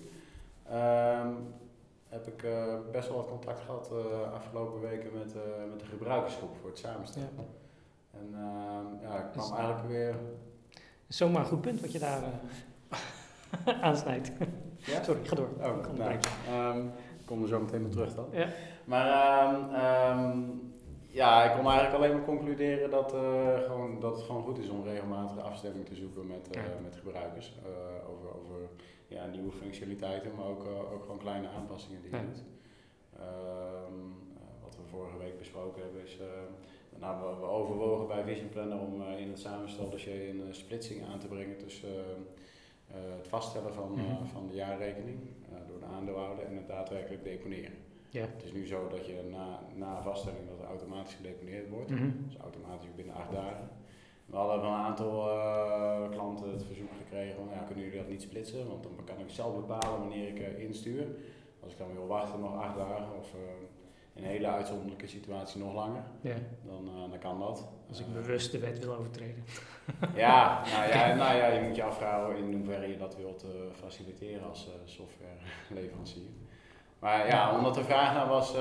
ehm, 0.70 1.28
heb 2.14 2.26
ik 2.26 2.42
eh, 2.42 2.74
best 2.92 3.08
wel 3.08 3.16
wat 3.16 3.28
contact 3.28 3.60
gehad 3.60 3.90
eh 3.92 4.32
afgelopen 4.32 4.80
weken 4.80 5.10
met, 5.18 5.34
eh, 5.34 5.40
met 5.70 5.80
de 5.80 5.86
gebruikersgroep 5.86 6.56
voor 6.60 6.70
het 6.70 6.78
samenstellen. 6.78 7.28
En 8.10 8.28
ehm, 8.34 9.02
ja, 9.02 9.24
ik 9.24 9.30
kwam 9.32 9.48
Dus- 9.48 9.56
eigenlijk 9.58 9.88
weer... 9.88 10.14
Zomaar 11.08 11.40
een 11.40 11.46
goed 11.48 11.60
punt 11.60 11.80
wat 11.80 11.92
je 11.92 11.98
daar 11.98 12.22
aansnijdt. 13.88 14.32
Ja? 14.78 15.02
Sorry, 15.02 15.24
ga 15.24 15.34
door. 15.36 15.48
Oh, 15.60 15.76
Ik 15.78 15.96
nou, 15.98 16.14
ehm, 16.48 16.86
ik 16.86 17.26
kom 17.26 17.42
er 17.42 17.48
zo 17.48 17.60
meteen 17.60 17.84
op 17.84 17.90
terug 17.92 18.14
dan. 18.14 18.26
Ja. 18.30 18.48
Maar 18.84 19.06
ehm, 19.72 20.40
ja, 21.06 21.44
ik 21.44 21.56
kon 21.56 21.64
eigenlijk 21.70 21.94
alleen 21.94 22.12
maar 22.12 22.24
concluderen 22.24 22.90
dat, 22.90 23.10
gewoon, 23.66 24.00
dat 24.00 24.16
het 24.16 24.24
gewoon 24.24 24.42
goed 24.42 24.58
is 24.58 24.68
om 24.68 24.84
regelmatig 24.84 25.38
afstemming 25.38 25.86
te 25.86 25.94
zoeken 25.94 26.26
met, 26.26 26.48
met 26.82 26.96
gebruikers. 26.96 27.54
over 28.08 28.28
over 28.40 28.56
ja, 29.08 29.26
nieuwe 29.26 29.50
functionaliteiten, 29.52 30.34
maar 30.34 30.46
ook, 30.46 30.64
eh, 30.64 30.92
ook 30.92 31.02
gewoon 31.02 31.18
kleine 31.18 31.48
aanpassingen 31.48 32.02
die 32.02 32.10
je 32.10 32.16
Ja. 32.16 32.22
doet. 32.22 32.42
Ehm, 33.18 34.00
eh, 34.36 34.62
wat 34.62 34.76
we 34.76 34.82
vorige 34.90 35.18
week 35.18 35.38
besproken 35.38 35.82
hebben 35.82 36.02
is, 36.02 36.18
eh, 36.20 36.26
nou, 37.00 37.34
we, 37.34 37.40
we 37.40 37.46
overwogen 37.46 38.06
bij 38.06 38.24
Vision 38.24 38.48
Planner 38.48 38.78
om 38.78 39.02
eh, 39.02 39.18
in 39.20 39.28
het 39.28 39.38
samensteldossier 39.38 40.28
een 40.28 40.54
splitsing 40.54 41.04
aan 41.06 41.18
te 41.18 41.26
brengen 41.28 41.56
tussen 41.58 41.88
eh, 41.88 42.96
eh, 42.96 43.16
het 43.16 43.28
vaststellen 43.28 43.72
van, 43.74 43.92
Mhm. 43.92 44.24
van 44.26 44.46
de 44.48 44.54
jaarrekening 44.54 45.18
door 45.68 45.78
de 45.78 45.86
aandeelhouder 45.86 46.44
en 46.44 46.56
het 46.56 46.66
daadwerkelijk 46.68 47.24
deponeren. 47.24 47.72
Ja. 48.10 48.20
Het 48.34 48.44
is 48.44 48.52
nu 48.52 48.66
zo 48.66 48.88
dat 48.88 49.06
je 49.06 49.28
na, 49.30 49.60
na 49.74 50.02
vaststelling 50.02 50.48
dat 50.58 50.66
automatisch 50.66 51.14
gedeponeerd 51.14 51.68
wordt, 51.68 51.88
dus 51.88 52.36
automatisch 52.40 52.94
binnen 52.96 53.14
acht 53.14 53.32
dagen. 53.32 53.68
We 54.26 54.36
hadden 54.36 54.60
van 54.60 54.72
een 54.72 54.78
aantal 54.84 55.28
eh, 55.30 56.10
klanten 56.10 56.50
het 56.50 56.64
verzoek 56.64 56.90
gekregen 57.04 57.34
van 57.34 57.48
ja, 57.54 57.62
kunnen 57.66 57.84
jullie 57.84 57.98
dat 57.98 58.08
niet 58.08 58.22
splitsen, 58.22 58.68
want 58.68 58.82
dan 58.82 58.92
kan 59.04 59.18
ik 59.18 59.30
zelf 59.30 59.54
bepalen 59.54 59.98
wanneer 59.98 60.28
ik 60.28 60.38
eh, 60.38 60.58
instuur. 60.64 61.06
Als 61.62 61.72
ik 61.72 61.78
dan 61.78 61.92
wil 61.92 62.06
wachten 62.06 62.40
nog 62.40 62.62
acht 62.62 62.76
dagen 62.76 63.16
of 63.18 63.34
eh, 63.34 63.40
in 64.14 64.22
een 64.24 64.28
hele 64.30 64.46
uitzonderlijke 64.46 65.06
situatie 65.06 65.60
nog 65.60 65.74
langer, 65.74 66.02
Ja. 66.20 66.34
dan, 66.66 66.88
eh, 66.94 67.10
dan 67.10 67.18
kan 67.18 67.38
dat. 67.38 67.68
Als 67.88 68.00
ik 68.00 68.06
Eh, 68.06 68.12
bewust 68.12 68.52
de 68.52 68.58
wet 68.58 68.78
wil 68.84 68.94
overtreden. 68.94 69.44
ja, 70.24 70.62
nou 70.72 70.88
ja, 70.88 71.14
nou 71.14 71.36
ja, 71.36 71.46
je 71.46 71.60
moet 71.60 71.76
je 71.76 71.82
afvragen 71.82 72.36
in 72.36 72.52
hoeverre 72.54 72.88
je 72.88 72.96
dat 72.96 73.16
wilt 73.16 73.42
eh, 73.42 73.48
faciliteren 73.72 74.48
als 74.48 74.66
eh, 74.68 74.72
softwareleverancier. 74.84 76.28
Maar 76.98 77.26
ja, 77.26 77.56
omdat 77.56 77.74
de 77.74 77.84
vraag 77.84 78.14
naar 78.14 78.28
was, 78.28 78.54
eh, 78.54 78.60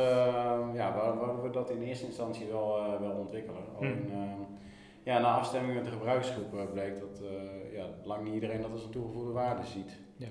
ja, 0.73 0.93
wouden 0.95 1.41
we 1.41 1.49
dat 1.49 1.69
in 1.69 1.81
eerste 1.81 2.05
instantie 2.05 2.47
wel, 2.47 2.77
eh, 2.77 2.99
wel 2.99 3.11
ontwikkelen. 3.11 3.61
Alleen, 3.77 4.09
eh, 4.11 4.17
ja, 5.03 5.19
na 5.19 5.37
afstemming 5.37 5.75
met 5.75 5.85
de 5.85 5.91
gebruiksgroep 5.91 6.53
eh, 6.53 6.71
bleek 6.71 6.99
dat 6.99 7.21
eh, 7.21 7.73
ja, 7.73 7.85
lang 8.03 8.23
niet 8.23 8.33
iedereen 8.33 8.61
dat 8.61 8.71
als 8.71 8.83
een 8.83 8.89
toegevoegde 8.89 9.31
waarde 9.31 9.65
ziet. 9.65 9.99
Ja. 10.15 10.27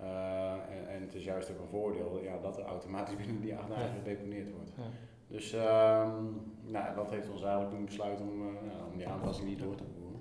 Eh, 0.00 0.52
en, 0.52 0.88
en 0.88 1.00
het 1.00 1.14
is 1.14 1.24
juist 1.24 1.50
ook 1.50 1.60
een 1.60 1.68
voordeel 1.68 2.20
ja, 2.22 2.38
dat 2.42 2.58
er 2.58 2.64
automatisch 2.64 3.16
binnen 3.22 3.40
die 3.40 3.56
acht 3.56 3.68
dagen 3.68 3.94
gedeponeerd 4.04 4.52
wordt. 4.52 4.72
Ja. 4.76 4.82
Dus 5.28 5.52
ehm, 5.52 6.24
nou, 6.64 6.94
dat 6.94 7.10
heeft 7.10 7.30
ons 7.30 7.42
eigenlijk 7.42 7.70
doen 7.70 7.84
besluiten 7.84 8.24
om, 8.26 8.46
om 8.92 8.96
die 8.96 9.08
aanpassing 9.08 9.48
niet 9.48 9.58
door 9.58 9.74
te 9.74 9.84
voeren. 9.84 10.20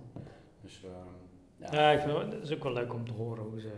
Dus 0.61 0.83
ehm, 0.83 0.93
ja. 1.57 1.67
Ja, 1.71 1.91
ik 1.91 1.99
vind 1.99 2.33
het, 2.33 2.43
is 2.43 2.53
ook 2.53 2.63
wel 2.63 2.73
leuk 2.73 2.93
om 2.93 3.05
te 3.05 3.13
horen 3.13 3.43
hoe, 3.43 3.59
ze, 3.59 3.71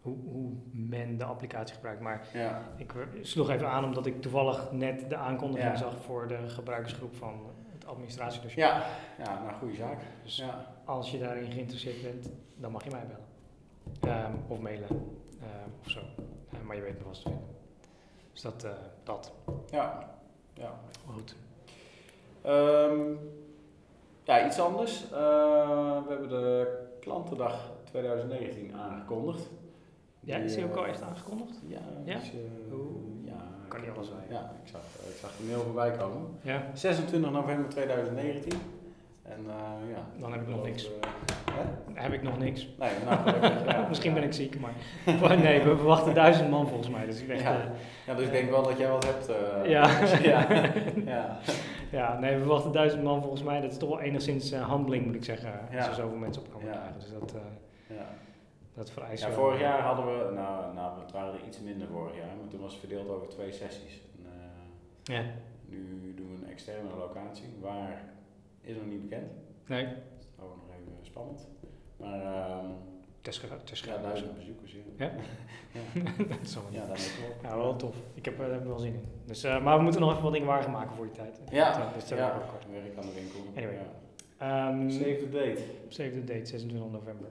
hoe, 0.00 0.16
hoe 0.32 0.52
men 0.72 1.18
de 1.18 1.24
applicatie 1.24 1.74
gebruikt. 1.74 2.00
Maar 2.00 2.28
ja. 2.32 2.62
ik 2.76 2.94
sloeg 3.22 3.50
even 3.50 3.68
aan 3.68 3.84
omdat 3.84 4.06
ik 4.06 4.22
toevallig 4.22 4.72
net 4.72 5.10
de 5.10 5.16
aankondiging 5.16 5.70
Ja. 5.70 5.76
zag 5.76 5.96
voor 5.96 6.28
de 6.28 6.48
gebruikersgroep 6.48 7.14
van 7.14 7.40
het 7.90 7.98
administratiedossier. 7.98 8.64
Ja, 8.64 8.86
ja, 9.18 9.42
nou 9.44 9.52
goede 9.58 9.74
zaak. 9.74 9.98
Dus 10.22 10.36
Ja. 10.36 10.66
als 10.84 11.10
je 11.10 11.18
daarin 11.18 11.50
geïnteresseerd 11.52 12.02
bent, 12.02 12.30
dan 12.56 12.72
mag 12.72 12.84
je 12.84 12.90
mij 12.90 13.06
bellen. 13.06 13.28
Ehm, 14.24 14.32
of 14.48 14.58
mailen. 14.60 14.88
ehm, 15.40 15.70
of 15.84 15.90
zo. 15.90 16.00
Eh, 16.52 16.60
maar 16.66 16.76
je 16.76 16.82
weet 16.82 16.98
me 16.98 17.04
vast 17.04 17.22
te 17.22 17.28
vinden. 17.28 17.48
Dus 18.32 18.40
dat, 18.42 18.64
eh, 18.64 18.70
dat. 19.02 19.32
Ja. 19.70 20.10
ja. 20.54 20.80
Goed. 21.06 21.36
Ehm, 22.42 23.00
ja, 24.24 24.46
iets 24.46 24.60
anders. 24.60 25.04
Eh, 25.04 25.10
we 26.02 26.04
hebben 26.08 26.28
de 26.28 26.78
klantendag 27.00 27.70
2019 27.84 28.74
aangekondigd. 28.74 29.48
Ja, 30.20 30.36
Die, 30.36 30.44
is 30.44 30.54
die 30.54 30.64
ook 30.64 30.70
eh, 30.72 30.76
al 30.78 30.86
echt 30.86 31.02
aangekondigd? 31.02 31.60
Ja, 31.66 31.80
Ja? 32.04 32.18
ja. 33.24 33.49
Kan 33.70 33.80
niet 33.80 33.90
alles 33.96 34.06
zijn. 34.08 34.20
Ja, 34.28 34.50
ik 34.64 34.68
zag, 34.70 34.80
ik 35.10 35.16
zag 35.20 35.30
de 35.36 35.44
mail 35.48 35.60
voorbij 35.62 35.90
komen. 35.90 36.22
Ja. 36.42 36.62
26 36.74 37.30
november 37.30 37.68
2019. 37.70 38.52
En 39.22 39.38
eh, 39.48 39.90
ja. 39.94 40.02
Dan 40.20 40.32
heb 40.32 40.40
ik 40.42 40.48
nog 40.48 40.62
niks. 40.64 40.84
eh, 40.84 40.90
hè? 41.52 41.62
Dan 41.94 42.02
heb 42.02 42.12
ik 42.12 42.22
nog 42.22 42.38
niks. 42.38 42.68
Nee, 42.78 42.90
nou 43.04 43.40
ja. 43.66 43.86
Misschien 43.88 44.14
ben 44.14 44.22
ik 44.22 44.32
ziek, 44.32 44.56
maar... 44.60 44.72
nee, 45.38 45.60
we 45.62 45.76
verwachten 45.76 46.14
duizend 46.14 46.50
man 46.50 46.68
volgens 46.68 46.88
mij. 46.90 47.06
Dus 47.06 47.20
ik 47.22 47.28
echt, 47.28 47.42
Ja. 47.42 47.54
eh, 47.60 47.64
Ja, 48.06 48.14
dus 48.14 48.26
ik 48.26 48.32
denk 48.32 48.50
wel 48.50 48.62
dat 48.62 48.78
jij 48.78 48.90
wat 48.90 49.04
hebt. 49.04 49.30
Ja. 49.68 50.00
ja. 50.30 50.46
ja. 51.06 51.38
Ja, 51.90 52.18
nee, 52.18 52.32
we 52.34 52.38
verwachten 52.40 52.72
duizend 52.72 53.02
man 53.02 53.20
volgens 53.20 53.42
mij. 53.42 53.60
Dat 53.60 53.70
is 53.70 53.76
toch 53.78 53.88
wel 53.88 54.00
enigszins 54.00 54.54
humbling, 54.68 55.06
moet 55.06 55.14
ik 55.14 55.24
zeggen. 55.24 55.52
Als 55.76 55.86
er 55.86 55.94
zoveel 55.94 56.16
mensen 56.18 56.42
op 56.42 56.50
kan 56.52 56.60
Ja. 56.64 56.70
krijgen. 56.70 56.94
Dus 56.98 57.08
dat, 57.20 57.34
ja. 57.86 58.06
Dat 58.80 58.90
vereist 58.90 59.22
Ja, 59.22 59.28
wel- 59.28 59.38
vorig 59.38 59.60
jaar 59.60 59.80
hadden 59.80 60.04
we, 60.06 60.32
nou, 60.34 60.74
nou, 60.74 61.00
het 61.00 61.12
waren 61.12 61.34
er 61.34 61.46
iets 61.46 61.60
minder 61.60 61.88
vorig 61.88 62.16
jaar, 62.16 62.36
maar 62.40 62.48
toen 62.48 62.60
was 62.60 62.70
het 62.72 62.80
verdeeld 62.80 63.08
over 63.08 63.28
twee 63.28 63.52
sessies. 63.52 64.00
En, 64.18 64.24
eh, 64.32 65.14
Ja, 65.16 65.22
nu 65.64 66.14
doen 66.16 66.28
we 66.30 66.44
een 66.44 66.50
externe 66.50 66.96
locatie, 66.98 67.48
waar 67.60 68.04
is 68.60 68.76
nog 68.76 68.86
niet 68.86 69.08
bekend. 69.08 69.30
nee, 69.66 69.84
Dat 69.84 69.94
is 70.20 70.26
ook 70.42 70.56
nog 70.56 70.76
even 70.76 70.92
spannend. 71.06 71.48
Maar 71.96 72.20
ehm 72.20 72.66
test 73.20 73.44
test 73.64 73.84
ja, 73.84 73.96
duizend 73.96 74.34
bezoekers, 74.34 74.72
ja. 74.72 74.78
Ja? 74.96 75.10
ja. 75.94 76.24
dat 76.28 76.40
is 76.42 76.54
wel 76.54 76.64
Ja, 76.70 76.84
klopt. 76.84 77.40
Ja, 77.42 77.56
wel 77.56 77.76
tof. 77.76 77.96
Ik 78.14 78.24
heb, 78.24 78.34
eh, 78.34 78.40
daar 78.40 78.50
heb 78.50 78.60
ik 78.60 78.66
wel 78.66 78.78
zin 78.78 78.94
in. 78.94 79.04
Dus, 79.26 79.44
eh, 79.44 79.62
maar 79.62 79.76
we 79.76 79.82
moeten 79.82 80.00
nog 80.00 80.10
even 80.10 80.22
wat 80.22 80.32
dingen 80.32 80.48
waar 80.48 80.70
maken 80.70 80.96
voor 80.96 81.04
die 81.04 81.14
tijd. 81.14 81.40
Ja, 81.50 81.72
Dat, 81.72 81.80
eh, 81.80 81.94
dus 81.94 82.08
dat 82.08 82.18
ja. 82.18 82.42
kort. 82.50 82.66
werk 82.70 82.96
aan 82.96 83.06
de 83.06 83.14
winkel. 83.14 83.40
Anyway. 83.56 83.74
Ja. 83.74 83.88
Ehm, 84.68 84.90
Save 84.90 85.16
the 85.16 85.28
date. 85.28 85.60
Save 85.88 86.10
the 86.10 86.24
date, 86.24 86.46
26 86.46 86.90
november. 86.92 87.28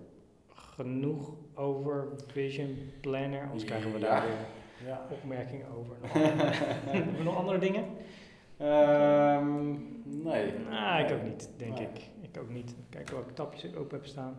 Genoeg 0.84 1.34
over 1.56 2.08
Vision 2.28 2.78
Planner, 3.02 3.44
anders 3.46 3.64
krijgen 3.64 3.92
we 3.94 4.00
Ja. 4.00 4.06
daar 4.10 4.24
weer 4.26 4.88
Ja. 4.88 5.02
opmerkingen 5.12 5.66
over. 5.78 5.96
Hebben 6.92 7.16
we 7.18 7.24
nog 7.24 7.36
andere 7.38 7.58
dingen? 7.58 7.84
Ehm, 8.58 9.70
nee. 10.04 10.54
Ah, 10.72 11.00
ik 11.00 11.12
ook 11.12 11.24
niet, 11.24 11.50
denk 11.58 11.74
Nee. 11.78 11.88
ik. 11.94 12.02
Ik 12.22 12.42
ook 12.42 12.50
niet. 12.50 12.76
Kijk 12.90 13.10
welke 13.10 13.34
tapjes 13.34 13.64
ik 13.64 13.80
open 13.80 13.98
heb 13.98 14.06
staan. 14.06 14.36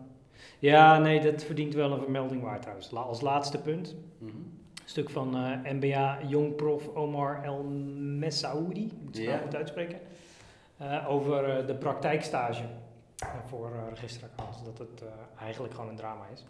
Ja, 0.59 0.97
nee, 0.99 1.19
dat 1.21 1.43
verdient 1.43 1.73
wel 1.73 1.91
een 1.91 1.99
vermelding 2.01 2.41
waard 2.41 2.61
trouwens. 2.61 2.91
La- 2.91 3.01
als 3.01 3.21
laatste 3.21 3.61
punt. 3.61 3.95
Mhm. 4.17 4.29
Een 4.35 4.59
stuk 4.85 5.09
van 5.09 5.35
eh, 5.35 5.71
MBA 5.73 6.19
Jongprof 6.27 6.87
Omar 6.95 7.43
El 7.43 7.63
Messaoudi, 7.99 8.91
moet 9.03 9.17
ik 9.17 9.23
Ja. 9.25 9.31
het 9.31 9.41
goed 9.41 9.55
uitspreken. 9.55 9.99
Eh, 10.77 11.05
over 11.09 11.43
eh, 11.57 11.67
de 11.67 11.75
praktijkstage 11.75 12.63
voor 13.45 13.69
uh, 13.75 13.81
registeraccounts. 13.89 14.63
Dat 14.63 14.77
het 14.77 15.01
eh, 15.01 15.07
eigenlijk 15.39 15.73
gewoon 15.73 15.89
een 15.89 15.95
drama 15.95 16.25
is. 16.33 16.45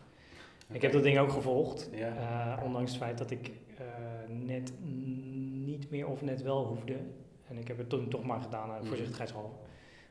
Ik 0.68 0.82
heb 0.82 0.92
dat 0.92 1.04
ding 1.04 1.18
ook 1.20 1.32
gevolgd. 1.32 1.90
Ja. 1.92 2.56
eh, 2.58 2.64
ondanks 2.64 2.92
het 2.92 3.00
feit 3.02 3.18
dat 3.18 3.32
ik 3.32 3.52
eh, 3.78 3.86
net 4.28 4.72
niet 5.66 5.90
meer 5.90 6.08
of 6.08 6.22
net 6.22 6.42
wel 6.42 6.66
hoefde. 6.66 6.96
En 7.48 7.58
ik 7.58 7.68
heb 7.68 7.78
het 7.78 7.90
toen 7.90 8.10
toch 8.10 8.24
maar 8.24 8.42
gedaan, 8.42 8.70
Mhm. 8.70 8.86
voorzichtigheidshalve. 8.86 9.56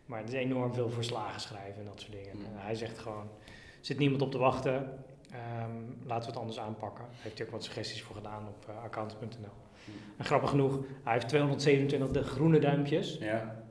Maar 0.06 0.18
het 0.20 0.28
is 0.28 0.34
enorm 0.34 0.74
veel 0.74 0.90
verslagen 0.90 1.40
schrijven 1.40 1.80
en 1.80 1.86
dat 1.86 2.00
soort 2.00 2.12
dingen. 2.12 2.36
Mhm. 2.36 2.46
Hij 2.54 2.74
zegt 2.74 2.98
gewoon, 2.98 3.28
er 3.48 3.86
zit 3.86 3.98
niemand 3.98 4.22
op 4.22 4.30
te 4.30 4.38
wachten. 4.38 4.74
Ehm, 5.30 5.70
laten 6.06 6.24
we 6.24 6.30
het 6.30 6.36
anders 6.40 6.58
aanpakken. 6.58 7.04
Heeft 7.10 7.38
hij 7.38 7.46
ook 7.46 7.52
wat 7.52 7.64
suggesties 7.64 8.02
voor 8.02 8.16
gedaan 8.16 8.48
op 8.48 8.66
uh, 8.70 8.82
accounts.nl. 8.82 9.28
Mhm. 9.38 9.96
En 10.18 10.24
grappig 10.24 10.50
genoeg, 10.50 10.78
hij 11.04 11.12
heeft 11.12 11.28
227 11.28 12.10
de 12.10 12.22
groene 12.22 12.58
duimpjes. 12.58 13.18
Ja. 13.18 13.62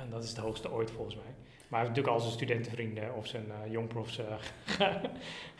En 0.00 0.10
dat 0.10 0.24
is 0.24 0.34
de 0.34 0.40
hoogste 0.40 0.70
ooit 0.72 0.90
volgens 0.90 1.14
mij. 1.16 1.34
Maar 1.70 1.78
hij 1.78 1.88
heeft 1.88 1.96
natuurlijk 1.96 2.14
al 2.14 2.20
zijn 2.20 2.32
studentenvrienden 2.32 3.14
of 3.14 3.26
zijn 3.26 3.44
uh, 3.46 3.72
jongprofs 3.72 4.18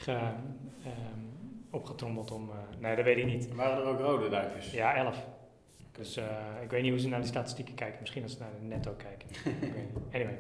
um, 0.09 0.17
opgetrommeld 1.71 2.31
om... 2.31 2.49
Uh, 2.49 2.55
nee, 2.79 2.97
dat 2.97 3.05
weet 3.05 3.17
ik 3.17 3.27
niet. 3.27 3.55
Waren 3.55 3.79
er 3.79 3.85
ook 3.85 4.01
rode 4.01 4.29
duimpjes? 4.29 4.71
Ja, 4.71 4.95
11. 4.95 5.27
Dus 5.93 6.19
uh, 6.19 6.25
ik 6.63 6.71
weet 6.71 6.83
niet 6.83 6.91
hoe 6.91 7.01
ze 7.01 7.09
naar 7.09 7.21
die 7.21 7.29
statistieken 7.29 7.75
kijken. 7.75 8.01
Misschien 8.01 8.23
als 8.23 8.33
ze 8.33 8.39
naar 8.39 8.51
de 8.61 8.67
netto 8.67 8.95
kijken. 8.97 9.29
anyway, 10.15 10.39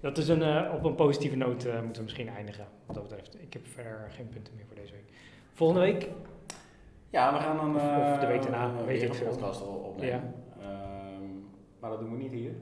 dat 0.00 0.18
is 0.18 0.28
een, 0.28 0.40
uh, 0.40 0.74
op 0.74 0.84
een 0.84 0.94
positieve 0.94 1.36
noot 1.36 1.66
uh, 1.66 1.74
moeten 1.74 1.96
we 1.96 2.02
misschien 2.02 2.28
eindigen. 2.28 2.66
Wat 2.86 2.94
dat 2.94 3.08
betreft. 3.08 3.42
Ik 3.42 3.52
heb 3.52 3.66
verder 3.66 4.10
geen 4.10 4.28
punten 4.28 4.54
meer 4.56 4.64
voor 4.66 4.76
deze 4.76 4.92
week. 4.92 5.04
Volgende 5.52 5.80
week? 5.82 6.08
Ja, 7.10 7.32
we 7.32 7.38
gaan 7.38 7.58
een, 7.58 7.74
of, 7.74 8.12
of 8.12 8.18
de 8.18 8.26
week 8.26 8.42
daarna, 8.42 8.64
een, 8.64 8.84
weet 8.84 9.02
ik 9.02 9.24
podcast 9.24 9.62
opnemen. 9.62 10.34
Ja. 10.60 11.14
Um, 11.20 11.44
maar 11.80 11.90
dat 11.90 12.00
doen 12.00 12.10
we 12.10 12.16
niet 12.16 12.32
hier. 12.32 12.54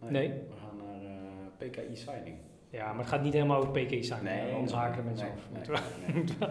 Nee. 0.00 0.10
nee. 0.10 0.28
We 0.28 0.56
gaan 0.56 0.76
naar 0.76 1.02
uh, 1.02 1.45
PKI 1.58 1.96
Signing. 1.96 2.36
Ja, 2.70 2.88
maar 2.88 2.98
het 2.98 3.08
gaat 3.08 3.22
niet 3.22 3.32
helemaal 3.32 3.56
over 3.56 3.70
PKI 3.70 4.02
Signing. 4.02 4.42
Nee. 4.42 4.54
Anders 4.54 4.72
haken 4.72 5.04
mensen 5.04 5.28
nee, 5.52 5.70
af. 5.70 5.98
Nee, 6.06 6.24
Oké. 6.48 6.50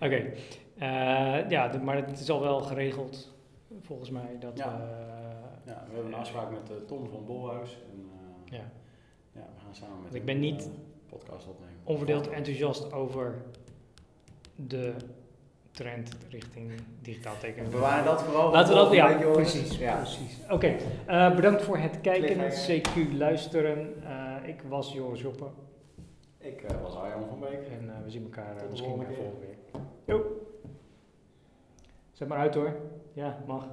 Okay. 0.00 0.32
Uh, 0.80 1.50
ja, 1.50 1.70
maar 1.82 1.96
het 1.96 2.20
is 2.20 2.30
al 2.30 2.40
wel 2.40 2.60
geregeld 2.60 3.34
volgens 3.80 4.10
mij. 4.10 4.36
Dat 4.38 4.58
ja. 4.58 4.76
We, 4.76 4.82
ja, 5.70 5.84
we 5.88 5.94
hebben 5.94 6.12
een 6.12 6.18
afspraak 6.18 6.50
met 6.50 6.70
uh, 6.70 6.86
Tom 6.86 7.08
van 7.08 7.26
Bolhuis. 7.26 7.78
En, 7.92 7.98
uh, 7.98 8.58
ja. 8.58 8.64
ja, 9.32 9.46
we 9.54 9.60
gaan 9.64 9.74
samen 9.74 10.02
met 10.02 10.14
ik 10.14 10.24
ben 10.24 10.38
niet 10.38 10.70
podcast 11.08 11.46
opnemen. 11.46 11.74
onverdeeld 11.84 12.28
enthousiast 12.28 12.92
over 12.92 13.42
de 14.54 14.94
trend 15.70 16.16
richting 16.30 16.72
digitaal 17.02 17.38
tekenen. 17.40 17.70
We 17.70 17.78
waren 17.78 18.04
dat 18.04 18.22
vooral. 18.22 18.52
Laten 18.52 18.74
we 18.74 18.80
dat, 18.80 18.92
ja, 18.92 19.30
precies. 19.32 19.78
Ja. 19.78 19.96
precies. 19.96 20.38
Oké, 20.50 20.76
eh, 21.06 21.34
bedankt 21.34 21.62
voor 21.62 21.78
het 21.78 22.00
kijken. 22.00 22.50
CQ 22.50 23.16
luisteren. 23.16 23.94
Ik 24.50 24.62
was 24.62 24.92
Joris 24.92 25.20
Joppe 25.20 25.46
Ik 26.38 26.62
eh, 26.62 26.82
was 26.82 26.96
Arjan 26.96 27.28
van 27.28 27.40
Beek. 27.40 27.68
en 27.68 27.90
eh, 27.90 28.02
we 28.04 28.10
zien 28.10 28.22
elkaar 28.22 28.56
eh, 28.56 28.68
misschien 28.70 28.90
volgende 28.90 29.14
volgende 29.14 29.46
week. 29.46 29.82
Jo. 30.04 30.24
Zet 32.12 32.28
maar 32.28 32.38
uit 32.38 32.54
hoor. 32.54 32.76
Ja, 33.12 33.42
mag. 33.46 33.68